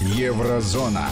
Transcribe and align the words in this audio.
Еврозона. 0.00 1.06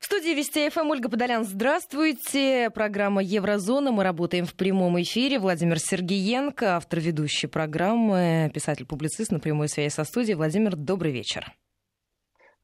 В 0.00 0.04
студии 0.06 0.34
Вести 0.34 0.70
ФМ 0.70 0.90
Ольга 0.90 1.10
Подолян. 1.10 1.44
Здравствуйте. 1.44 2.70
Программа 2.70 3.22
Еврозона. 3.22 3.92
Мы 3.92 4.04
работаем 4.04 4.46
в 4.46 4.54
прямом 4.54 5.00
эфире. 5.02 5.38
Владимир 5.38 5.78
Сергеенко, 5.78 6.76
автор 6.76 7.00
ведущей 7.00 7.46
программы, 7.46 8.50
писатель-публицист 8.54 9.30
на 9.30 9.38
прямой 9.38 9.68
связи 9.68 9.92
со 9.92 10.04
студией. 10.04 10.34
Владимир, 10.34 10.76
добрый 10.76 11.12
вечер. 11.12 11.52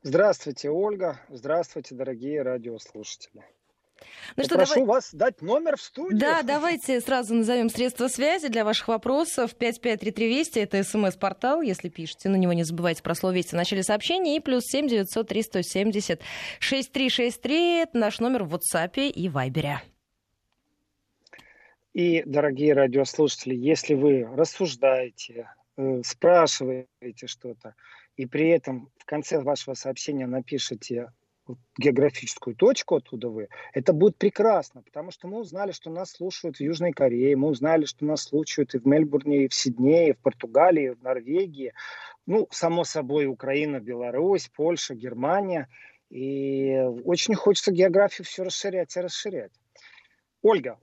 Здравствуйте, 0.02 0.70
Ольга. 0.70 1.20
Здравствуйте, 1.28 1.94
дорогие 1.94 2.40
радиослушатели. 2.40 3.44
Ну 4.36 4.44
что, 4.44 4.56
Прошу 4.56 4.74
давай... 4.74 4.86
вас 4.86 5.10
дать 5.12 5.42
номер 5.42 5.76
в 5.76 5.82
студию. 5.82 6.18
Да, 6.18 6.42
давайте 6.42 7.00
сразу 7.00 7.34
назовем 7.34 7.70
средства 7.70 8.08
связи 8.08 8.48
для 8.48 8.64
ваших 8.64 8.88
вопросов. 8.88 9.54
553320 9.54 10.56
это 10.56 10.84
смс-портал, 10.84 11.62
если 11.62 11.88
пишете. 11.88 12.28
На 12.28 12.36
него 12.36 12.52
не 12.52 12.64
забывайте 12.64 13.02
про 13.02 13.14
слово 13.14 13.34
«Вести» 13.34 13.50
в 13.50 13.56
начале 13.56 13.82
сообщения. 13.82 14.36
И 14.36 14.40
плюс 14.40 14.64
7 14.64 14.88
903 14.88 15.42
170 15.42 16.20
6363 16.60 17.78
это 17.82 17.98
наш 17.98 18.20
номер 18.20 18.44
в 18.44 18.54
WhatsApp 18.54 19.08
и 19.08 19.28
Viber. 19.28 19.78
И, 21.94 22.22
дорогие 22.24 22.74
радиослушатели, 22.74 23.56
если 23.56 23.94
вы 23.94 24.24
рассуждаете, 24.24 25.50
э, 25.76 26.02
спрашиваете 26.04 27.26
что-то, 27.26 27.74
и 28.16 28.26
при 28.26 28.50
этом 28.50 28.90
в 28.98 29.04
конце 29.04 29.40
вашего 29.40 29.74
сообщения 29.74 30.26
напишите 30.26 31.10
географическую 31.78 32.56
точку, 32.56 32.96
оттуда 32.96 33.28
вы, 33.28 33.48
это 33.72 33.92
будет 33.92 34.16
прекрасно, 34.16 34.82
потому 34.82 35.10
что 35.10 35.28
мы 35.28 35.38
узнали, 35.38 35.72
что 35.72 35.90
нас 35.90 36.10
слушают 36.10 36.56
в 36.56 36.60
Южной 36.60 36.92
Корее, 36.92 37.36
мы 37.36 37.48
узнали, 37.48 37.84
что 37.84 38.04
нас 38.04 38.22
слушают 38.22 38.74
и 38.74 38.78
в 38.78 38.86
Мельбурне, 38.86 39.44
и 39.44 39.48
в 39.48 39.54
Сиднее, 39.54 40.10
и 40.10 40.12
в 40.12 40.18
Португалии, 40.18 40.86
и 40.86 40.90
в 40.90 41.02
Норвегии, 41.02 41.72
ну, 42.26 42.46
само 42.50 42.84
собой, 42.84 43.26
Украина, 43.26 43.80
Беларусь, 43.80 44.50
Польша, 44.54 44.94
Германия. 44.94 45.68
И 46.10 46.76
очень 47.04 47.34
хочется 47.34 47.72
географию 47.72 48.26
все 48.26 48.44
расширять 48.44 48.94
и 48.96 49.00
расширять. 49.00 49.52
Ольга, 50.42 50.78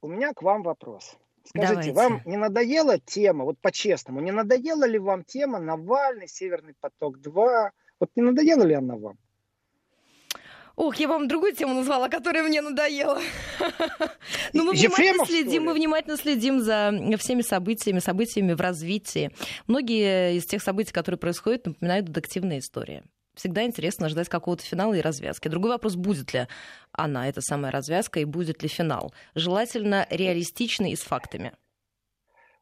у 0.00 0.08
меня 0.08 0.32
к 0.32 0.42
вам 0.42 0.62
вопрос. 0.62 1.16
Скажите, 1.44 1.92
Давайте. 1.92 1.92
вам 1.92 2.22
не 2.26 2.36
надоела 2.36 2.98
тема, 2.98 3.44
вот 3.44 3.58
по-честному, 3.60 4.20
не 4.20 4.32
надоела 4.32 4.84
ли 4.86 4.98
вам 4.98 5.24
тема 5.24 5.58
Навальный, 5.58 6.28
Северный 6.28 6.74
поток-2? 6.80 7.70
Вот 8.00 8.10
не 8.16 8.22
надоела 8.22 8.64
ли 8.64 8.74
она 8.74 8.96
вам? 8.96 9.18
Ох, 10.78 10.94
я 10.94 11.08
вам 11.08 11.26
другую 11.26 11.56
тему 11.56 11.74
назвала, 11.74 12.08
которая 12.08 12.44
мне 12.44 12.60
надоела. 12.60 13.20
Но 14.52 14.62
мы 14.62 14.74
внимательно 14.74 15.26
следим, 15.26 15.64
мы 15.64 15.74
внимательно 15.74 16.16
следим 16.16 16.60
за 16.60 16.92
всеми 17.18 17.42
событиями, 17.42 17.98
событиями 17.98 18.52
в 18.52 18.60
развитии. 18.60 19.32
Многие 19.66 20.36
из 20.36 20.46
тех 20.46 20.62
событий, 20.62 20.92
которые 20.92 21.18
происходят, 21.18 21.66
напоминают 21.66 22.06
детективные 22.06 22.60
истории 22.60 23.02
всегда 23.34 23.64
интересно 23.64 24.08
ждать 24.08 24.28
какого-то 24.28 24.64
финала 24.64 24.94
и 24.94 25.00
развязки. 25.00 25.46
Другой 25.46 25.70
вопрос, 25.70 25.94
будет 25.94 26.34
ли 26.34 26.48
она, 26.90 27.28
эта 27.28 27.40
самая 27.40 27.70
развязка, 27.70 28.18
и 28.18 28.24
будет 28.24 28.64
ли 28.64 28.68
финал. 28.68 29.14
Желательно 29.36 30.08
реалистичный 30.10 30.90
и 30.90 30.96
с 30.96 31.02
фактами. 31.02 31.52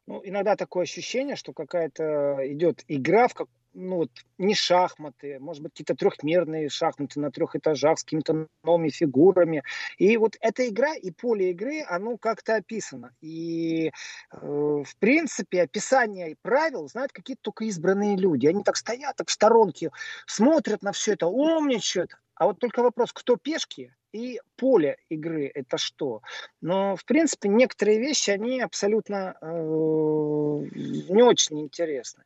Ну, 0.05 0.21
иногда 0.23 0.55
такое 0.55 0.83
ощущение, 0.83 1.35
что 1.35 1.51
какая-то 1.51 2.37
идет 2.43 2.83
игра 2.87 3.27
в, 3.27 3.33
как, 3.33 3.47
ну 3.77 3.97
вот 3.97 4.11
не 4.39 4.55
шахматы, 4.55 5.39
может 5.39 5.61
быть 5.61 5.71
какие-то 5.73 5.95
трехмерные 5.95 6.67
шахматы 6.67 7.19
на 7.19 7.31
трех 7.31 7.55
этажах 7.55 7.99
с 7.99 8.03
какими-то 8.03 8.47
новыми 8.63 8.89
фигурами. 8.89 9.63
И 9.97 10.17
вот 10.17 10.35
эта 10.41 10.67
игра 10.67 10.95
и 10.95 11.11
поле 11.11 11.51
игры, 11.51 11.83
оно 11.87 12.17
как-то 12.17 12.55
описано. 12.55 13.13
И 13.21 13.91
э, 14.31 14.37
в 14.41 14.95
принципе 14.99 15.61
описание 15.61 16.35
правил 16.41 16.87
знают 16.89 17.11
какие-то 17.11 17.43
только 17.43 17.65
избранные 17.65 18.17
люди. 18.17 18.47
Они 18.47 18.63
так 18.63 18.77
стоят, 18.77 19.15
так 19.15 19.29
в 19.29 19.31
сторонке, 19.31 19.91
смотрят 20.25 20.81
на 20.81 20.91
все 20.91 21.13
это, 21.13 21.27
умничают. 21.27 22.17
А 22.33 22.45
вот 22.45 22.59
только 22.59 22.81
вопрос, 22.81 23.13
кто 23.13 23.35
пешки 23.35 23.93
и 24.11 24.39
поле 24.55 24.97
игры 25.09 25.51
это 25.53 25.77
что. 25.77 26.21
Но, 26.61 26.95
в 26.95 27.05
принципе, 27.05 27.49
некоторые 27.49 27.99
вещи, 27.99 28.31
они 28.31 28.61
абсолютно 28.61 29.35
э, 29.39 29.45
не 29.45 31.21
очень 31.21 31.59
интересны. 31.61 32.23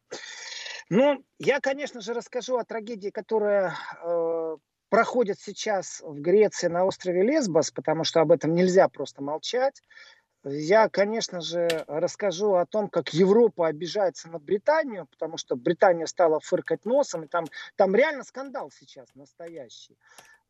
Ну, 0.93 1.23
я, 1.39 1.61
конечно 1.61 2.01
же, 2.01 2.13
расскажу 2.13 2.57
о 2.57 2.65
трагедии, 2.65 3.11
которая 3.11 3.77
э, 4.03 4.57
проходит 4.89 5.39
сейчас 5.39 6.01
в 6.01 6.19
Греции 6.19 6.67
на 6.67 6.83
острове 6.83 7.23
Лесбос, 7.23 7.71
потому 7.71 8.03
что 8.03 8.19
об 8.19 8.29
этом 8.29 8.53
нельзя 8.53 8.89
просто 8.89 9.23
молчать. 9.23 9.81
Я, 10.43 10.89
конечно 10.89 11.39
же, 11.39 11.69
расскажу 11.87 12.55
о 12.55 12.65
том, 12.65 12.89
как 12.89 13.13
Европа 13.13 13.67
обижается 13.67 14.27
на 14.27 14.37
Британию, 14.37 15.07
потому 15.09 15.37
что 15.37 15.55
Британия 15.55 16.07
стала 16.07 16.41
фыркать 16.41 16.83
носом, 16.83 17.23
и 17.23 17.27
там, 17.29 17.45
там 17.77 17.95
реально 17.95 18.25
скандал 18.25 18.69
сейчас 18.69 19.07
настоящий. 19.15 19.97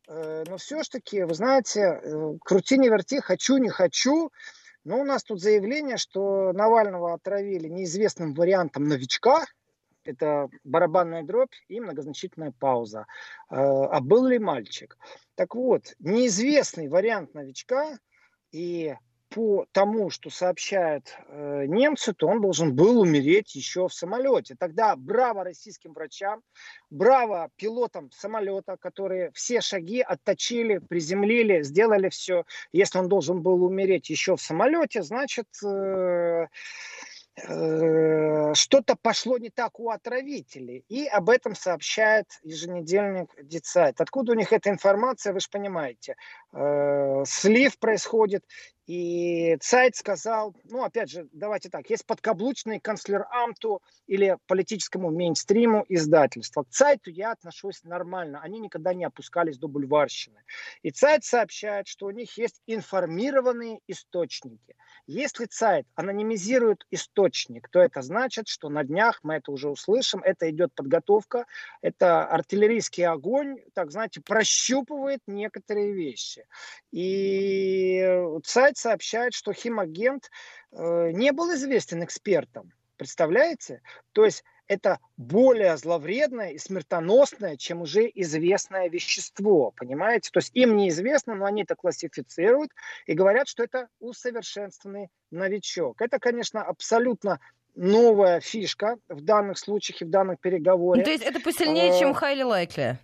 Э, 0.08 0.42
но 0.48 0.56
все-таки, 0.56 1.22
вы 1.22 1.34
знаете, 1.34 2.00
э, 2.02 2.32
крути 2.44 2.78
не 2.78 2.88
верти, 2.88 3.20
хочу 3.20 3.58
не 3.58 3.68
хочу. 3.68 4.32
Но 4.82 4.98
у 4.98 5.04
нас 5.04 5.22
тут 5.22 5.40
заявление, 5.40 5.98
что 5.98 6.52
Навального 6.52 7.14
отравили 7.14 7.68
неизвестным 7.68 8.34
вариантом 8.34 8.88
новичка, 8.88 9.46
это 10.04 10.48
барабанная 10.64 11.22
дробь 11.22 11.54
и 11.68 11.80
многозначительная 11.80 12.52
пауза. 12.58 13.06
Э, 13.50 13.56
а 13.56 14.00
был 14.00 14.26
ли 14.26 14.38
мальчик? 14.38 14.98
Так 15.34 15.54
вот, 15.54 15.94
неизвестный 15.98 16.88
вариант 16.88 17.34
новичка 17.34 17.98
и 18.52 18.94
по 19.34 19.66
тому, 19.72 20.10
что 20.10 20.30
сообщают 20.30 21.16
э, 21.28 21.64
немцы, 21.66 22.12
то 22.12 22.26
он 22.26 22.40
должен 22.40 22.74
был 22.74 23.00
умереть 23.00 23.54
еще 23.54 23.88
в 23.88 23.94
самолете. 23.94 24.54
Тогда 24.58 24.94
браво 24.94 25.44
российским 25.44 25.94
врачам, 25.94 26.42
браво 26.90 27.48
пилотам 27.56 28.10
самолета, 28.10 28.76
которые 28.78 29.30
все 29.32 29.60
шаги 29.60 30.00
отточили, 30.00 30.78
приземлили, 30.78 31.62
сделали 31.62 32.10
все. 32.10 32.44
Если 32.72 32.98
он 32.98 33.08
должен 33.08 33.42
был 33.42 33.64
умереть 33.64 34.10
еще 34.10 34.36
в 34.36 34.42
самолете, 34.42 35.02
значит... 35.02 35.46
Э, 35.64 36.46
что-то 37.34 38.96
пошло 39.00 39.38
не 39.38 39.48
так 39.50 39.80
у 39.80 39.90
отравителей. 39.90 40.84
И 40.88 41.06
об 41.06 41.30
этом 41.30 41.54
сообщает 41.54 42.26
еженедельник 42.42 43.30
Дицайт. 43.42 44.00
Откуда 44.00 44.32
у 44.32 44.34
них 44.34 44.52
эта 44.52 44.68
информация, 44.70 45.32
вы 45.32 45.40
же 45.40 45.48
понимаете. 45.50 46.16
Э, 46.52 47.24
слив 47.26 47.78
происходит, 47.78 48.44
и 48.92 49.56
Цайт 49.58 49.96
сказал, 49.96 50.54
ну, 50.64 50.84
опять 50.84 51.08
же, 51.08 51.26
давайте 51.32 51.70
так, 51.70 51.88
есть 51.88 52.04
подкаблучный 52.04 52.78
канцлер 52.78 53.26
Амту 53.30 53.80
или 54.06 54.36
политическому 54.46 55.10
мейнстриму 55.10 55.86
издательства. 55.88 56.64
К 56.64 56.68
Цайту 56.68 57.08
я 57.08 57.32
отношусь 57.32 57.84
нормально, 57.84 58.42
они 58.42 58.60
никогда 58.60 58.92
не 58.92 59.06
опускались 59.06 59.56
до 59.56 59.66
бульварщины. 59.66 60.42
И 60.82 60.90
Цайт 60.90 61.24
сообщает, 61.24 61.88
что 61.88 62.04
у 62.04 62.10
них 62.10 62.36
есть 62.36 62.60
информированные 62.66 63.80
источники. 63.86 64.76
Если 65.06 65.46
Цайт 65.46 65.86
анонимизирует 65.94 66.86
источник, 66.90 67.70
то 67.70 67.80
это 67.80 68.02
значит, 68.02 68.46
что 68.46 68.68
на 68.68 68.84
днях, 68.84 69.20
мы 69.22 69.36
это 69.36 69.52
уже 69.52 69.70
услышим, 69.70 70.20
это 70.22 70.50
идет 70.50 70.74
подготовка, 70.74 71.46
это 71.80 72.26
артиллерийский 72.26 73.06
огонь, 73.06 73.56
так 73.72 73.90
знаете, 73.90 74.20
прощупывает 74.20 75.20
некоторые 75.26 75.94
вещи. 75.94 76.44
И 76.90 78.22
Цайт 78.44 78.81
сообщает, 78.82 79.34
что 79.34 79.52
химагент 79.52 80.30
э, 80.72 81.10
не 81.12 81.32
был 81.32 81.54
известен 81.54 82.04
экспертам. 82.04 82.72
Представляете? 82.96 83.80
То 84.12 84.24
есть 84.24 84.44
это 84.66 84.98
более 85.16 85.76
зловредное 85.76 86.50
и 86.50 86.58
смертоносное, 86.58 87.56
чем 87.56 87.82
уже 87.82 88.10
известное 88.14 88.88
вещество, 88.88 89.72
понимаете? 89.76 90.30
То 90.32 90.38
есть 90.38 90.50
им 90.54 90.76
неизвестно, 90.76 91.34
но 91.34 91.44
они 91.44 91.62
это 91.62 91.74
классифицируют 91.74 92.70
и 93.06 93.14
говорят, 93.14 93.48
что 93.48 93.64
это 93.64 93.88
усовершенствованный 94.00 95.08
новичок. 95.30 96.00
Это, 96.00 96.18
конечно, 96.18 96.62
абсолютно 96.62 97.40
новая 97.74 98.40
фишка 98.40 98.96
в 99.08 99.20
данных 99.22 99.58
случаях 99.58 100.02
и 100.02 100.04
в 100.04 100.10
данных 100.10 100.40
переговорах. 100.40 100.98
Ну, 100.98 101.04
то 101.04 101.10
есть 101.10 101.24
это 101.24 101.40
посильнее, 101.40 101.98
чем 101.98 102.12
highly 102.12 102.44
likely? 102.44 102.96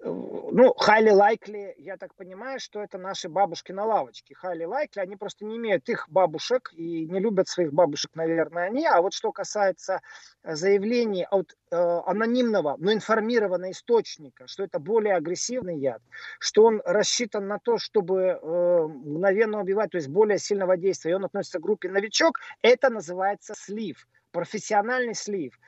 Ну, 0.00 0.74
highly 0.78 1.12
likely, 1.12 1.74
я 1.78 1.96
так 1.96 2.14
понимаю, 2.14 2.60
что 2.60 2.82
это 2.82 2.98
наши 2.98 3.28
бабушки 3.28 3.72
на 3.72 3.84
лавочке. 3.84 4.34
Highly 4.42 4.64
likely, 4.64 5.00
они 5.00 5.16
просто 5.16 5.44
не 5.44 5.56
имеют 5.56 5.88
их 5.88 6.08
бабушек 6.08 6.72
и 6.74 7.06
не 7.06 7.20
любят 7.20 7.48
своих 7.48 7.72
бабушек, 7.72 8.12
наверное, 8.14 8.64
они. 8.64 8.86
А 8.86 9.00
вот 9.02 9.12
что 9.12 9.32
касается 9.32 10.00
э, 10.42 10.54
заявлений 10.54 11.26
от 11.28 11.56
э, 11.70 11.76
анонимного, 11.76 12.76
но 12.78 12.92
информированного 12.92 13.72
источника, 13.72 14.46
что 14.46 14.62
это 14.62 14.78
более 14.78 15.16
агрессивный 15.16 15.78
яд, 15.78 16.02
что 16.38 16.64
он 16.64 16.80
рассчитан 16.84 17.48
на 17.48 17.58
то, 17.58 17.78
чтобы 17.78 18.22
э, 18.22 18.82
мгновенно 18.86 19.60
убивать, 19.60 19.90
то 19.90 19.98
есть 19.98 20.08
более 20.08 20.38
сильного 20.38 20.76
действия, 20.76 21.12
и 21.12 21.14
он 21.14 21.24
относится 21.24 21.58
к 21.58 21.62
группе 21.62 21.88
новичок, 21.90 22.38
это 22.62 22.88
называется 22.88 23.54
слив, 23.56 24.06
профессиональный 24.30 25.14
слив. 25.14 25.58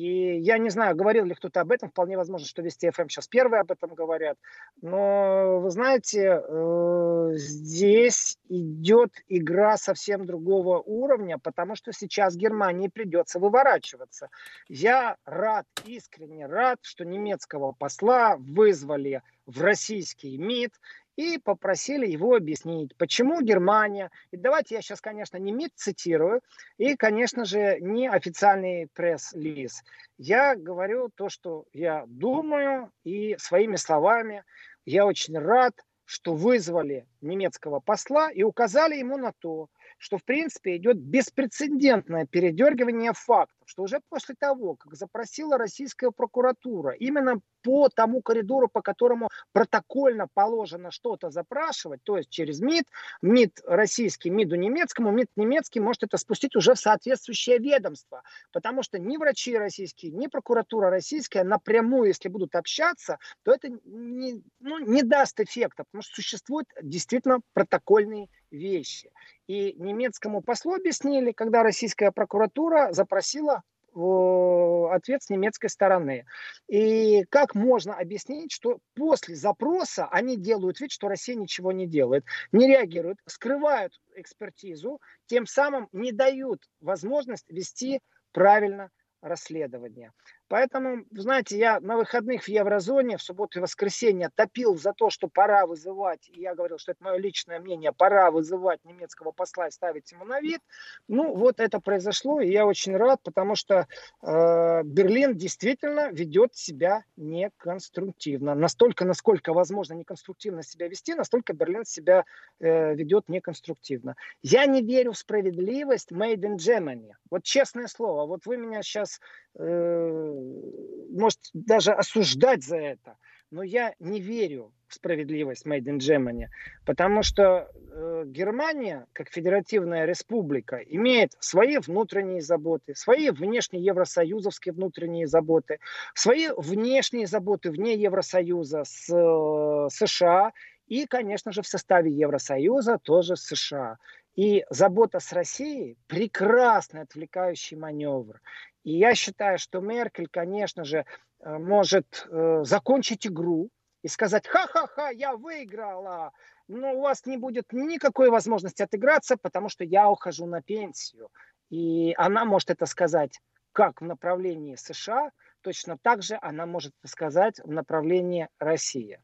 И 0.00 0.38
я 0.38 0.56
не 0.56 0.70
знаю, 0.70 0.96
говорил 0.96 1.26
ли 1.26 1.34
кто-то 1.34 1.60
об 1.60 1.72
этом, 1.72 1.90
вполне 1.90 2.16
возможно, 2.16 2.46
что 2.46 2.62
Вести 2.62 2.88
ФМ 2.90 3.08
сейчас 3.08 3.28
первые 3.28 3.60
об 3.60 3.70
этом 3.70 3.94
говорят. 3.94 4.38
Но 4.80 5.60
вы 5.60 5.70
знаете, 5.70 6.40
э, 6.42 7.30
здесь 7.34 8.38
идет 8.48 9.12
игра 9.28 9.76
совсем 9.76 10.24
другого 10.24 10.78
уровня, 10.80 11.36
потому 11.38 11.76
что 11.76 11.92
сейчас 11.92 12.34
Германии 12.34 12.88
придется 12.88 13.38
выворачиваться. 13.38 14.30
Я 14.68 15.16
рад, 15.26 15.66
искренне 15.84 16.46
рад, 16.46 16.78
что 16.80 17.04
немецкого 17.04 17.72
посла 17.72 18.36
вызвали 18.38 19.22
в 19.44 19.60
российский 19.60 20.38
МИД 20.38 20.72
и 21.20 21.36
попросили 21.36 22.06
его 22.06 22.34
объяснить, 22.34 22.96
почему 22.96 23.42
Германия, 23.42 24.10
и 24.30 24.38
давайте 24.38 24.76
я 24.76 24.80
сейчас, 24.80 25.02
конечно, 25.02 25.36
не 25.36 25.52
МИД 25.52 25.72
цитирую, 25.74 26.40
и, 26.78 26.96
конечно 26.96 27.44
же, 27.44 27.76
не 27.80 28.08
официальный 28.08 28.88
пресс-лиз. 28.94 29.82
Я 30.16 30.56
говорю 30.56 31.10
то, 31.14 31.28
что 31.28 31.66
я 31.74 32.04
думаю, 32.06 32.90
и 33.04 33.36
своими 33.38 33.76
словами 33.76 34.44
я 34.86 35.04
очень 35.04 35.38
рад, 35.38 35.74
что 36.06 36.32
вызвали 36.32 37.06
немецкого 37.20 37.80
посла 37.80 38.30
и 38.30 38.42
указали 38.42 38.96
ему 38.96 39.18
на 39.18 39.32
то, 39.40 39.68
что, 39.98 40.16
в 40.16 40.24
принципе, 40.24 40.76
идет 40.76 40.96
беспрецедентное 40.98 42.24
передергивание 42.24 43.12
фактов, 43.12 43.59
что 43.70 43.84
уже 43.84 44.00
после 44.08 44.34
того, 44.34 44.74
как 44.74 44.94
запросила 44.94 45.56
российская 45.56 46.10
прокуратура 46.10 46.90
именно 46.90 47.40
по 47.62 47.88
тому 47.88 48.20
коридору, 48.20 48.68
по 48.68 48.82
которому 48.82 49.28
протокольно 49.52 50.26
положено 50.34 50.90
что-то 50.90 51.30
запрашивать, 51.30 52.00
то 52.02 52.16
есть 52.16 52.30
через 52.30 52.60
МИД, 52.60 52.86
МИД 53.22 53.60
российский, 53.66 54.30
МИДу 54.30 54.56
немецкому, 54.56 55.12
МИД 55.12 55.28
немецкий 55.36 55.78
может 55.78 56.02
это 56.02 56.16
спустить 56.16 56.56
уже 56.56 56.74
в 56.74 56.80
соответствующее 56.80 57.58
ведомство, 57.58 58.22
потому 58.52 58.82
что 58.82 58.98
ни 58.98 59.16
врачи 59.16 59.56
российские, 59.56 60.10
ни 60.12 60.26
прокуратура 60.26 60.90
российская 60.90 61.44
напрямую, 61.44 62.08
если 62.08 62.28
будут 62.28 62.56
общаться, 62.56 63.18
то 63.44 63.52
это 63.52 63.68
не, 63.84 64.42
ну, 64.58 64.78
не 64.80 65.02
даст 65.02 65.38
эффекта, 65.38 65.84
потому 65.84 66.02
что 66.02 66.16
существуют 66.16 66.66
действительно 66.82 67.38
протокольные 67.52 68.28
вещи. 68.50 69.12
И 69.46 69.74
немецкому 69.74 70.42
послу 70.42 70.74
объяснили, 70.74 71.32
когда 71.32 71.62
российская 71.62 72.12
прокуратура 72.12 72.92
запросила 72.92 73.59
ответ 73.94 75.22
с 75.22 75.30
немецкой 75.30 75.68
стороны. 75.68 76.26
И 76.68 77.24
как 77.30 77.54
можно 77.54 77.94
объяснить, 77.94 78.52
что 78.52 78.78
после 78.94 79.34
запроса 79.34 80.06
они 80.06 80.36
делают 80.36 80.80
вид, 80.80 80.92
что 80.92 81.08
Россия 81.08 81.36
ничего 81.36 81.72
не 81.72 81.86
делает, 81.86 82.24
не 82.52 82.68
реагируют, 82.68 83.18
скрывают 83.26 84.00
экспертизу, 84.14 85.00
тем 85.26 85.46
самым 85.46 85.88
не 85.92 86.12
дают 86.12 86.62
возможность 86.80 87.48
вести 87.48 88.00
правильно 88.32 88.90
расследование. 89.20 90.12
Поэтому, 90.50 91.04
знаете, 91.12 91.56
я 91.56 91.78
на 91.78 91.96
выходных 91.96 92.42
в 92.42 92.48
еврозоне 92.48 93.16
в 93.16 93.22
субботу 93.22 93.60
и 93.60 93.62
воскресенье 93.62 94.30
топил 94.34 94.76
за 94.76 94.92
то, 94.92 95.08
что 95.08 95.28
пора 95.28 95.64
вызывать, 95.64 96.28
и 96.28 96.40
я 96.40 96.56
говорил, 96.56 96.76
что 96.76 96.90
это 96.90 97.04
мое 97.04 97.18
личное 97.18 97.60
мнение, 97.60 97.92
пора 97.92 98.32
вызывать 98.32 98.84
немецкого 98.84 99.30
посла 99.30 99.68
и 99.68 99.70
ставить 99.70 100.10
ему 100.10 100.24
на 100.24 100.40
вид. 100.40 100.60
Ну, 101.06 101.36
вот 101.36 101.60
это 101.60 101.78
произошло, 101.78 102.40
и 102.40 102.50
я 102.50 102.66
очень 102.66 102.96
рад, 102.96 103.20
потому 103.22 103.54
что 103.54 103.86
э, 104.22 104.82
Берлин 104.82 105.36
действительно 105.36 106.10
ведет 106.10 106.56
себя 106.56 107.04
неконструктивно. 107.16 108.56
Настолько, 108.56 109.04
насколько 109.04 109.52
возможно 109.52 109.94
неконструктивно 109.94 110.64
себя 110.64 110.88
вести, 110.88 111.14
настолько 111.14 111.52
Берлин 111.52 111.84
себя 111.84 112.24
э, 112.58 112.96
ведет 112.96 113.28
неконструктивно. 113.28 114.16
Я 114.42 114.66
не 114.66 114.82
верю 114.82 115.12
в 115.12 115.18
справедливость 115.18 116.10
made 116.10 116.40
in 116.40 116.56
Germany. 116.56 117.12
Вот 117.30 117.44
честное 117.44 117.86
слово, 117.86 118.26
вот 118.26 118.46
вы 118.46 118.56
меня 118.56 118.82
сейчас 118.82 119.20
может 119.58 121.38
даже 121.52 121.92
осуждать 121.92 122.64
за 122.64 122.76
это, 122.76 123.16
но 123.50 123.62
я 123.62 123.94
не 123.98 124.20
верю 124.20 124.72
в 124.86 124.94
справедливость 124.94 125.66
Made 125.66 125.84
in 125.84 125.98
Germany, 125.98 126.46
потому 126.84 127.22
что 127.22 127.68
э, 127.92 128.24
Германия, 128.26 129.06
как 129.12 129.28
федеративная 129.30 130.04
республика, 130.04 130.76
имеет 130.76 131.32
свои 131.38 131.78
внутренние 131.78 132.40
заботы, 132.40 132.94
свои 132.94 133.30
внешние 133.30 133.84
евросоюзовские 133.84 134.72
внутренние 134.72 135.26
заботы, 135.26 135.78
свои 136.14 136.48
внешние 136.56 137.26
заботы 137.26 137.70
вне 137.70 137.94
Евросоюза 137.94 138.84
с 138.84 139.08
э, 139.12 139.88
США 139.90 140.52
и, 140.86 141.06
конечно 141.06 141.52
же, 141.52 141.62
в 141.62 141.68
составе 141.68 142.10
Евросоюза 142.10 142.98
тоже 142.98 143.36
США. 143.36 143.98
И 144.36 144.64
забота 144.70 145.20
с 145.20 145.32
Россией– 145.32 145.98
прекрасный 146.06 147.02
отвлекающий 147.02 147.76
маневр. 147.76 148.40
И 148.84 148.96
я 148.96 149.14
считаю, 149.14 149.58
что 149.58 149.80
Меркель, 149.80 150.28
конечно 150.30 150.84
же, 150.84 151.04
э, 151.40 151.58
может 151.58 152.26
э, 152.30 152.62
закончить 152.64 153.26
игру 153.26 153.70
и 154.02 154.08
сказать, 154.08 154.46
ха-ха-ха, 154.46 155.10
я 155.10 155.36
выиграла, 155.36 156.32
но 156.68 156.94
у 156.94 157.00
вас 157.02 157.26
не 157.26 157.36
будет 157.36 157.72
никакой 157.72 158.30
возможности 158.30 158.82
отыграться, 158.82 159.36
потому 159.36 159.68
что 159.68 159.84
я 159.84 160.08
ухожу 160.08 160.46
на 160.46 160.62
пенсию. 160.62 161.28
И 161.68 162.14
она 162.16 162.44
может 162.44 162.70
это 162.70 162.86
сказать 162.86 163.40
как 163.72 164.00
в 164.00 164.04
направлении 164.04 164.74
США, 164.74 165.30
точно 165.60 165.98
так 165.98 166.22
же 166.22 166.38
она 166.40 166.66
может 166.66 166.94
сказать 167.04 167.60
в 167.60 167.70
направлении 167.70 168.48
России. 168.58 169.20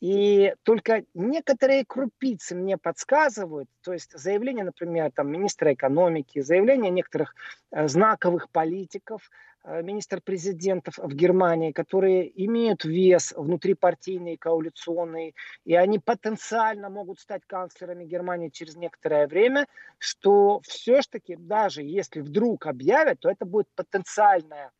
И 0.00 0.54
только 0.62 1.04
некоторые 1.14 1.84
крупицы 1.86 2.54
мне 2.54 2.76
подсказывают, 2.76 3.68
то 3.82 3.94
есть 3.94 4.12
заявление, 4.12 4.64
например, 4.64 5.10
там, 5.10 5.30
министра 5.30 5.72
экономики, 5.72 6.42
заявление 6.42 6.90
некоторых 6.90 7.34
э, 7.72 7.88
знаковых 7.88 8.50
политиков, 8.50 9.30
э, 9.64 9.82
министр-президентов 9.82 10.98
в 10.98 11.14
Германии, 11.14 11.72
которые 11.72 12.30
имеют 12.44 12.84
вес 12.84 13.32
внутрипартийный, 13.34 14.36
коалиционный, 14.36 15.34
и 15.64 15.74
они 15.74 15.98
потенциально 15.98 16.90
могут 16.90 17.18
стать 17.18 17.46
канцлерами 17.46 18.04
Германии 18.04 18.50
через 18.50 18.76
некоторое 18.76 19.26
время, 19.26 19.66
что 19.96 20.60
все-таки 20.62 21.36
даже 21.36 21.82
если 21.82 22.20
вдруг 22.20 22.66
объявят, 22.66 23.20
то 23.20 23.30
это 23.30 23.46
будет 23.46 23.68
потенциальная 23.74 24.72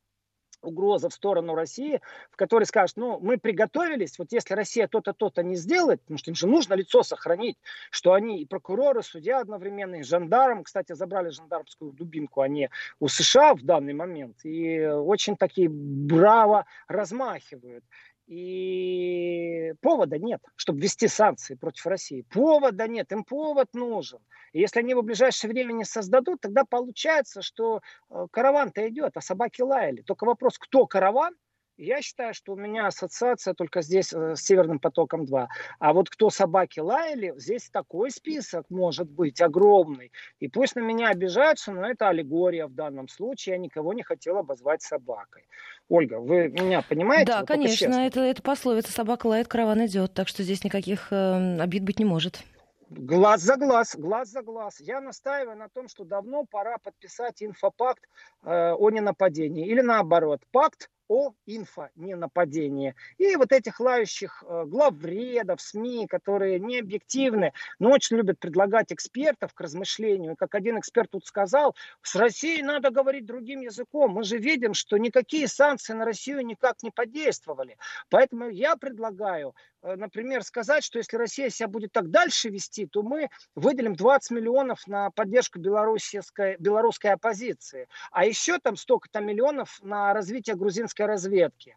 угроза 0.67 1.09
в 1.09 1.15
сторону 1.15 1.55
России, 1.55 2.01
в 2.31 2.37
которой 2.37 2.65
скажут, 2.65 2.97
ну, 2.97 3.19
мы 3.21 3.39
приготовились, 3.39 4.19
вот 4.19 4.33
если 4.33 4.55
Россия 4.55 4.89
то-то, 4.89 5.13
то-то 5.13 5.43
не 5.43 5.57
сделает, 5.57 6.01
потому 6.03 6.19
что 6.19 6.31
им 6.31 6.35
же 6.35 6.47
нужно 6.47 6.75
лицо 6.75 7.03
сохранить, 7.03 7.57
что 7.91 8.13
они 8.13 8.41
и 8.41 8.47
прокуроры, 8.47 9.03
судья 9.03 9.41
одновременно, 9.41 9.97
и 9.97 10.03
жандарм, 10.03 10.65
кстати, 10.65 10.93
забрали 10.93 11.31
жандармскую 11.31 11.93
дубинку 11.93 12.41
они 12.41 12.69
у 13.01 13.09
США 13.09 13.55
в 13.55 13.63
данный 13.63 13.95
момент, 13.95 14.45
и 14.45 14.85
очень 14.87 15.37
такие 15.37 15.69
браво 15.69 16.67
размахивают. 16.89 17.85
И 18.27 19.73
повода 19.83 20.19
нет, 20.19 20.43
чтобы 20.57 20.81
ввести 20.81 21.07
санкции 21.07 21.55
против 21.55 21.87
России. 21.87 22.23
Повода 22.23 22.89
нет, 22.89 23.13
им 23.13 23.23
повод 23.23 23.73
нужен. 23.73 24.19
И 24.53 24.61
если 24.61 24.81
они 24.81 24.91
его 24.91 25.03
в 25.03 25.05
ближайшее 25.05 25.51
время 25.51 25.73
не 25.73 25.85
создадут, 25.85 26.41
тогда 26.41 26.65
получается, 26.65 27.41
что 27.41 27.83
э, 28.11 28.27
караван-то 28.33 28.89
идет, 28.89 29.13
а 29.17 29.21
собаки 29.21 29.63
лаяли. 29.63 30.03
Только 30.03 30.25
вопрос, 30.25 30.59
кто 30.59 30.87
караван, 30.87 31.37
я 31.79 32.01
считаю, 32.03 32.35
что 32.35 32.53
у 32.53 32.57
меня 32.57 32.87
ассоциация 32.87 33.55
только 33.55 33.83
здесь 33.83 34.13
э, 34.13 34.35
с 34.35 34.43
Северным 34.43 34.79
потоком-2. 34.79 35.47
А 35.79 35.93
вот 35.93 36.09
кто 36.09 36.31
собаки 36.31 36.81
лаяли, 36.81 37.35
здесь 37.37 37.69
такой 37.71 38.11
список 38.11 38.65
может 38.71 39.11
быть 39.11 39.41
огромный. 39.41 40.13
И 40.41 40.49
пусть 40.49 40.77
на 40.77 40.81
меня 40.81 41.09
обижаются, 41.09 41.73
но 41.73 41.87
это 41.87 42.09
аллегория 42.09 42.67
в 42.67 42.75
данном 42.75 43.09
случае. 43.09 43.57
Я 43.57 43.59
никого 43.59 43.93
не 43.93 44.03
хотел 44.03 44.39
обозвать 44.39 44.83
собакой. 44.83 45.47
Ольга, 45.89 46.19
вы 46.19 46.49
меня 46.49 46.83
понимаете? 46.83 47.33
Да, 47.33 47.41
вот 47.41 47.49
конечно, 47.49 48.07
это, 48.07 48.21
это 48.21 48.43
пословица 48.43 48.91
«собака 48.93 49.27
лает, 49.27 49.49
караван 49.49 49.87
идет», 49.87 50.15
так 50.15 50.29
что 50.29 50.43
здесь 50.43 50.65
никаких 50.65 51.13
э, 51.13 51.61
обид 51.61 51.85
быть 51.85 51.99
не 51.99 52.05
может. 52.05 52.43
Глаз 52.89 53.43
за 53.43 53.57
глаз, 53.57 53.97
глаз 53.97 54.31
за 54.31 54.43
глаз. 54.43 54.81
Я 54.81 55.01
настаиваю 55.01 55.57
на 55.57 55.69
том, 55.69 55.89
что 55.89 56.05
давно 56.05 56.45
пора 56.45 56.79
подписать 56.79 57.43
инфопакт 57.43 58.03
э, 58.45 58.73
о 58.73 58.91
ненападении. 58.91 59.67
Или 59.67 59.81
наоборот, 59.81 60.41
пакт 60.53 60.89
о 61.09 61.33
инфоненападении. 61.47 62.95
И 63.19 63.37
вот 63.37 63.53
этих 63.53 63.81
лающих 63.81 64.43
э, 64.47 64.65
главредов, 64.67 65.61
СМИ, 65.61 66.07
которые 66.07 66.59
не 66.59 66.79
объективны, 66.79 67.53
но 67.79 67.91
очень 67.91 68.17
любят 68.17 68.39
предлагать 68.39 68.93
экспертов 68.93 69.55
к 69.55 69.61
размышлению. 69.61 70.33
И 70.33 70.37
как 70.37 70.55
один 70.55 70.79
эксперт 70.79 71.11
тут 71.11 71.27
сказал, 71.27 71.75
с 72.03 72.17
Россией 72.17 72.63
надо 72.63 72.91
говорить 72.91 73.27
другим 73.27 73.61
языком. 73.61 74.13
Мы 74.13 74.25
же 74.25 74.39
видим, 74.39 74.75
что 74.75 74.97
никакие 74.97 75.49
санкции 75.49 75.93
на 75.93 76.05
Россию 76.05 76.45
никак 76.45 76.83
не 76.83 76.91
подействовали. 76.91 77.77
Поэтому 78.11 78.49
я 78.49 78.77
предлагаю 78.77 79.55
например, 79.95 80.43
сказать, 80.43 80.83
что 80.83 80.99
если 80.99 81.17
Россия 81.17 81.51
себя 81.51 81.69
будет 81.69 81.93
так 81.93 82.11
дальше 82.11 82.49
вести, 82.49 82.87
то 82.87 83.03
мы 83.03 83.29
выделим 83.55 83.95
20 83.95 84.31
миллионов 84.33 84.87
на 84.87 85.11
поддержку 85.11 85.59
белорусской, 85.59 86.57
белорусской 86.59 87.13
оппозиции, 87.13 87.89
а 88.11 88.25
еще 88.25 88.59
там 88.59 88.77
столько-то 88.77 89.21
миллионов 89.21 89.79
на 89.83 90.13
развитие 90.13 90.57
грузинской 90.57 91.07
разведки. 91.07 91.77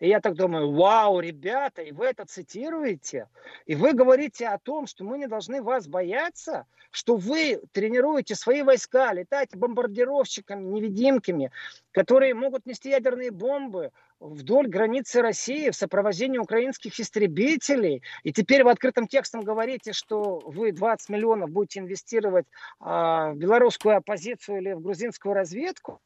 И 0.00 0.08
я 0.08 0.20
так 0.20 0.34
думаю, 0.34 0.72
вау, 0.72 1.20
ребята, 1.20 1.82
и 1.82 1.92
вы 1.92 2.06
это 2.06 2.24
цитируете, 2.24 3.28
и 3.66 3.74
вы 3.74 3.92
говорите 3.92 4.48
о 4.48 4.58
том, 4.58 4.86
что 4.86 5.04
мы 5.04 5.18
не 5.18 5.28
должны 5.28 5.62
вас 5.62 5.86
бояться, 5.86 6.66
что 6.90 7.16
вы 7.16 7.60
тренируете 7.72 8.34
свои 8.34 8.62
войска, 8.62 9.12
летаете 9.12 9.58
бомбардировщиками, 9.58 10.64
невидимками, 10.64 11.52
которые 11.92 12.32
могут 12.32 12.64
нести 12.64 12.88
ядерные 12.88 13.30
бомбы 13.30 13.92
вдоль 14.20 14.68
границы 14.68 15.20
России 15.20 15.70
в 15.70 15.76
сопровождении 15.76 16.38
украинских 16.38 16.98
истребителей. 16.98 18.02
И 18.22 18.32
теперь 18.32 18.64
вы 18.64 18.70
открытым 18.70 19.06
текстом 19.06 19.42
говорите, 19.42 19.92
что 19.92 20.40
вы 20.44 20.72
20 20.72 21.08
миллионов 21.10 21.50
будете 21.50 21.80
инвестировать 21.80 22.46
а, 22.80 23.32
в 23.32 23.36
белорусскую 23.36 23.96
оппозицию 23.96 24.58
или 24.58 24.72
в 24.72 24.80
грузинскую 24.80 25.34
разведку. 25.34 26.00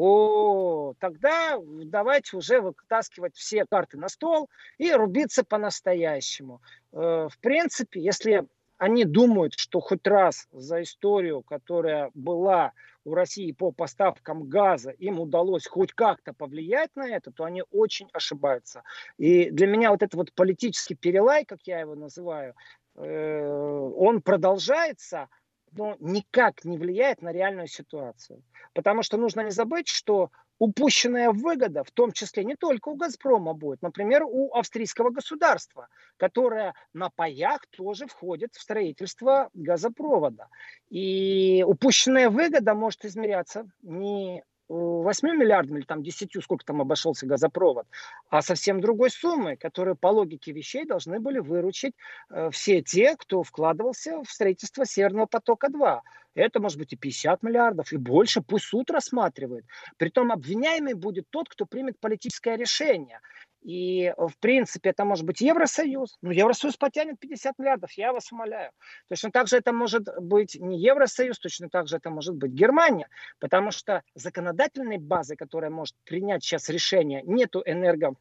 О, 0.00 0.94
тогда 1.00 1.58
давайте 1.60 2.36
уже 2.36 2.60
вытаскивать 2.60 3.34
все 3.34 3.66
карты 3.68 3.98
на 3.98 4.08
стол 4.08 4.48
и 4.76 4.92
рубиться 4.92 5.42
по-настоящему. 5.42 6.62
Э, 6.92 7.26
в 7.28 7.36
принципе, 7.40 8.00
если 8.00 8.46
они 8.76 9.04
думают, 9.04 9.54
что 9.56 9.80
хоть 9.80 10.06
раз 10.06 10.46
за 10.52 10.82
историю, 10.82 11.42
которая 11.42 12.12
была 12.14 12.74
у 13.04 13.12
России 13.12 13.50
по 13.50 13.72
поставкам 13.72 14.48
газа, 14.48 14.90
им 14.90 15.18
удалось 15.18 15.66
хоть 15.66 15.92
как-то 15.94 16.32
повлиять 16.32 16.94
на 16.94 17.08
это, 17.08 17.32
то 17.32 17.42
они 17.42 17.64
очень 17.72 18.08
ошибаются. 18.12 18.84
И 19.16 19.50
для 19.50 19.66
меня 19.66 19.90
вот 19.90 20.04
этот 20.04 20.14
вот 20.14 20.32
политический 20.32 20.94
перелай, 20.94 21.44
как 21.44 21.58
я 21.64 21.80
его 21.80 21.96
называю, 21.96 22.54
э, 22.94 23.92
он 23.96 24.22
продолжается, 24.22 25.28
но 25.72 25.96
никак 26.00 26.64
не 26.64 26.78
влияет 26.78 27.22
на 27.22 27.32
реальную 27.32 27.68
ситуацию. 27.68 28.42
Потому 28.74 29.02
что 29.02 29.16
нужно 29.16 29.42
не 29.42 29.50
забыть, 29.50 29.88
что 29.88 30.30
упущенная 30.58 31.30
выгода, 31.30 31.84
в 31.84 31.90
том 31.90 32.12
числе 32.12 32.44
не 32.44 32.56
только 32.56 32.88
у 32.88 32.96
«Газпрома» 32.96 33.54
будет, 33.54 33.82
например, 33.82 34.24
у 34.24 34.52
австрийского 34.52 35.10
государства, 35.10 35.88
которое 36.16 36.74
на 36.92 37.10
паях 37.10 37.60
тоже 37.70 38.06
входит 38.06 38.54
в 38.54 38.60
строительство 38.60 39.50
газопровода. 39.54 40.48
И 40.90 41.64
упущенная 41.66 42.28
выгода 42.28 42.74
может 42.74 43.04
измеряться 43.04 43.70
не 43.82 44.42
8 44.68 45.28
миллиардам 45.28 45.78
или 45.78 45.84
там 45.84 46.02
10, 46.02 46.30
сколько 46.42 46.64
там 46.64 46.80
обошелся 46.80 47.26
газопровод, 47.26 47.86
а 48.28 48.42
совсем 48.42 48.80
другой 48.80 49.10
суммы, 49.10 49.56
которые 49.56 49.94
по 49.94 50.08
логике 50.08 50.52
вещей 50.52 50.84
должны 50.84 51.20
были 51.20 51.38
выручить 51.38 51.94
э, 52.30 52.50
все 52.50 52.82
те, 52.82 53.16
кто 53.16 53.42
вкладывался 53.42 54.22
в 54.22 54.30
строительство 54.30 54.84
Северного 54.84 55.26
потока-2. 55.26 56.00
Это 56.34 56.60
может 56.60 56.78
быть 56.78 56.92
и 56.92 56.96
50 56.96 57.42
миллиардов, 57.42 57.92
и 57.92 57.96
больше. 57.96 58.42
Пусть 58.42 58.66
суд 58.66 58.90
рассматривает. 58.90 59.64
Притом 59.96 60.30
обвиняемый 60.30 60.94
будет 60.94 61.26
тот, 61.30 61.48
кто 61.48 61.66
примет 61.66 61.98
политическое 61.98 62.56
решение. 62.56 63.20
И, 63.62 64.14
в 64.16 64.38
принципе, 64.38 64.90
это 64.90 65.04
может 65.04 65.24
быть 65.24 65.40
Евросоюз. 65.40 66.16
Ну, 66.22 66.30
Евросоюз 66.30 66.76
потянет 66.76 67.18
50 67.18 67.58
миллиардов, 67.58 67.92
я 67.92 68.12
вас 68.12 68.30
умоляю. 68.30 68.70
Точно 69.08 69.30
так 69.30 69.48
же 69.48 69.56
это 69.56 69.72
может 69.72 70.08
быть 70.20 70.54
не 70.54 70.80
Евросоюз, 70.80 71.38
точно 71.38 71.68
так 71.68 71.88
же 71.88 71.96
это 71.96 72.10
может 72.10 72.36
быть 72.36 72.52
Германия. 72.52 73.08
Потому 73.40 73.70
что 73.70 74.02
законодательной 74.14 74.98
базы, 74.98 75.36
которая 75.36 75.70
может 75.70 75.96
принять 76.04 76.44
сейчас 76.44 76.68
решение, 76.68 77.22
нету 77.24 77.62
энерго 77.66 78.14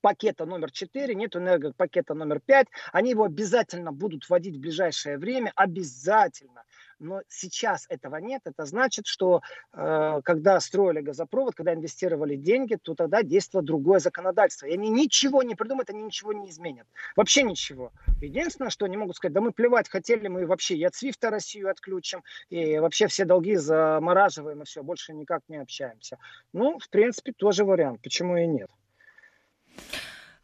пакета 0.00 0.44
номер 0.44 0.70
4, 0.70 1.14
нет 1.14 1.36
энергопакета 1.36 2.14
номер 2.14 2.40
5. 2.40 2.68
Они 2.92 3.10
его 3.10 3.24
обязательно 3.24 3.92
будут 3.92 4.28
вводить 4.28 4.56
в 4.56 4.60
ближайшее 4.60 5.18
время, 5.18 5.52
обязательно. 5.56 6.64
Но 6.98 7.22
сейчас 7.28 7.86
этого 7.88 8.16
нет. 8.16 8.42
Это 8.44 8.64
значит, 8.64 9.06
что 9.06 9.42
э, 9.72 10.20
когда 10.24 10.58
строили 10.60 11.00
газопровод, 11.00 11.54
когда 11.54 11.74
инвестировали 11.74 12.36
деньги, 12.36 12.76
то 12.76 12.94
тогда 12.94 13.22
действовало 13.22 13.64
другое 13.64 14.00
законодательство. 14.00 14.66
И 14.66 14.74
они 14.74 14.90
ничего 14.90 15.42
не 15.42 15.54
придумают, 15.54 15.90
они 15.90 16.02
ничего 16.02 16.32
не 16.32 16.50
изменят. 16.50 16.86
Вообще 17.14 17.42
ничего. 17.42 17.92
Единственное, 18.20 18.70
что 18.70 18.86
они 18.86 18.96
могут 18.96 19.16
сказать, 19.16 19.32
да 19.32 19.40
мы 19.40 19.52
плевать 19.52 19.88
хотели, 19.88 20.28
мы 20.28 20.46
вообще 20.46 20.76
и 20.76 20.84
от 20.84 20.94
Свифта 20.94 21.30
Россию 21.30 21.70
отключим, 21.70 22.22
и 22.48 22.78
вообще 22.78 23.06
все 23.06 23.24
долги 23.24 23.56
замораживаем, 23.56 24.62
и 24.62 24.64
все, 24.64 24.82
больше 24.82 25.12
никак 25.12 25.42
не 25.48 25.56
общаемся. 25.56 26.18
Ну, 26.52 26.78
в 26.78 26.88
принципе, 26.88 27.32
тоже 27.32 27.64
вариант. 27.64 28.02
Почему 28.02 28.36
и 28.36 28.46
нет? 28.46 28.70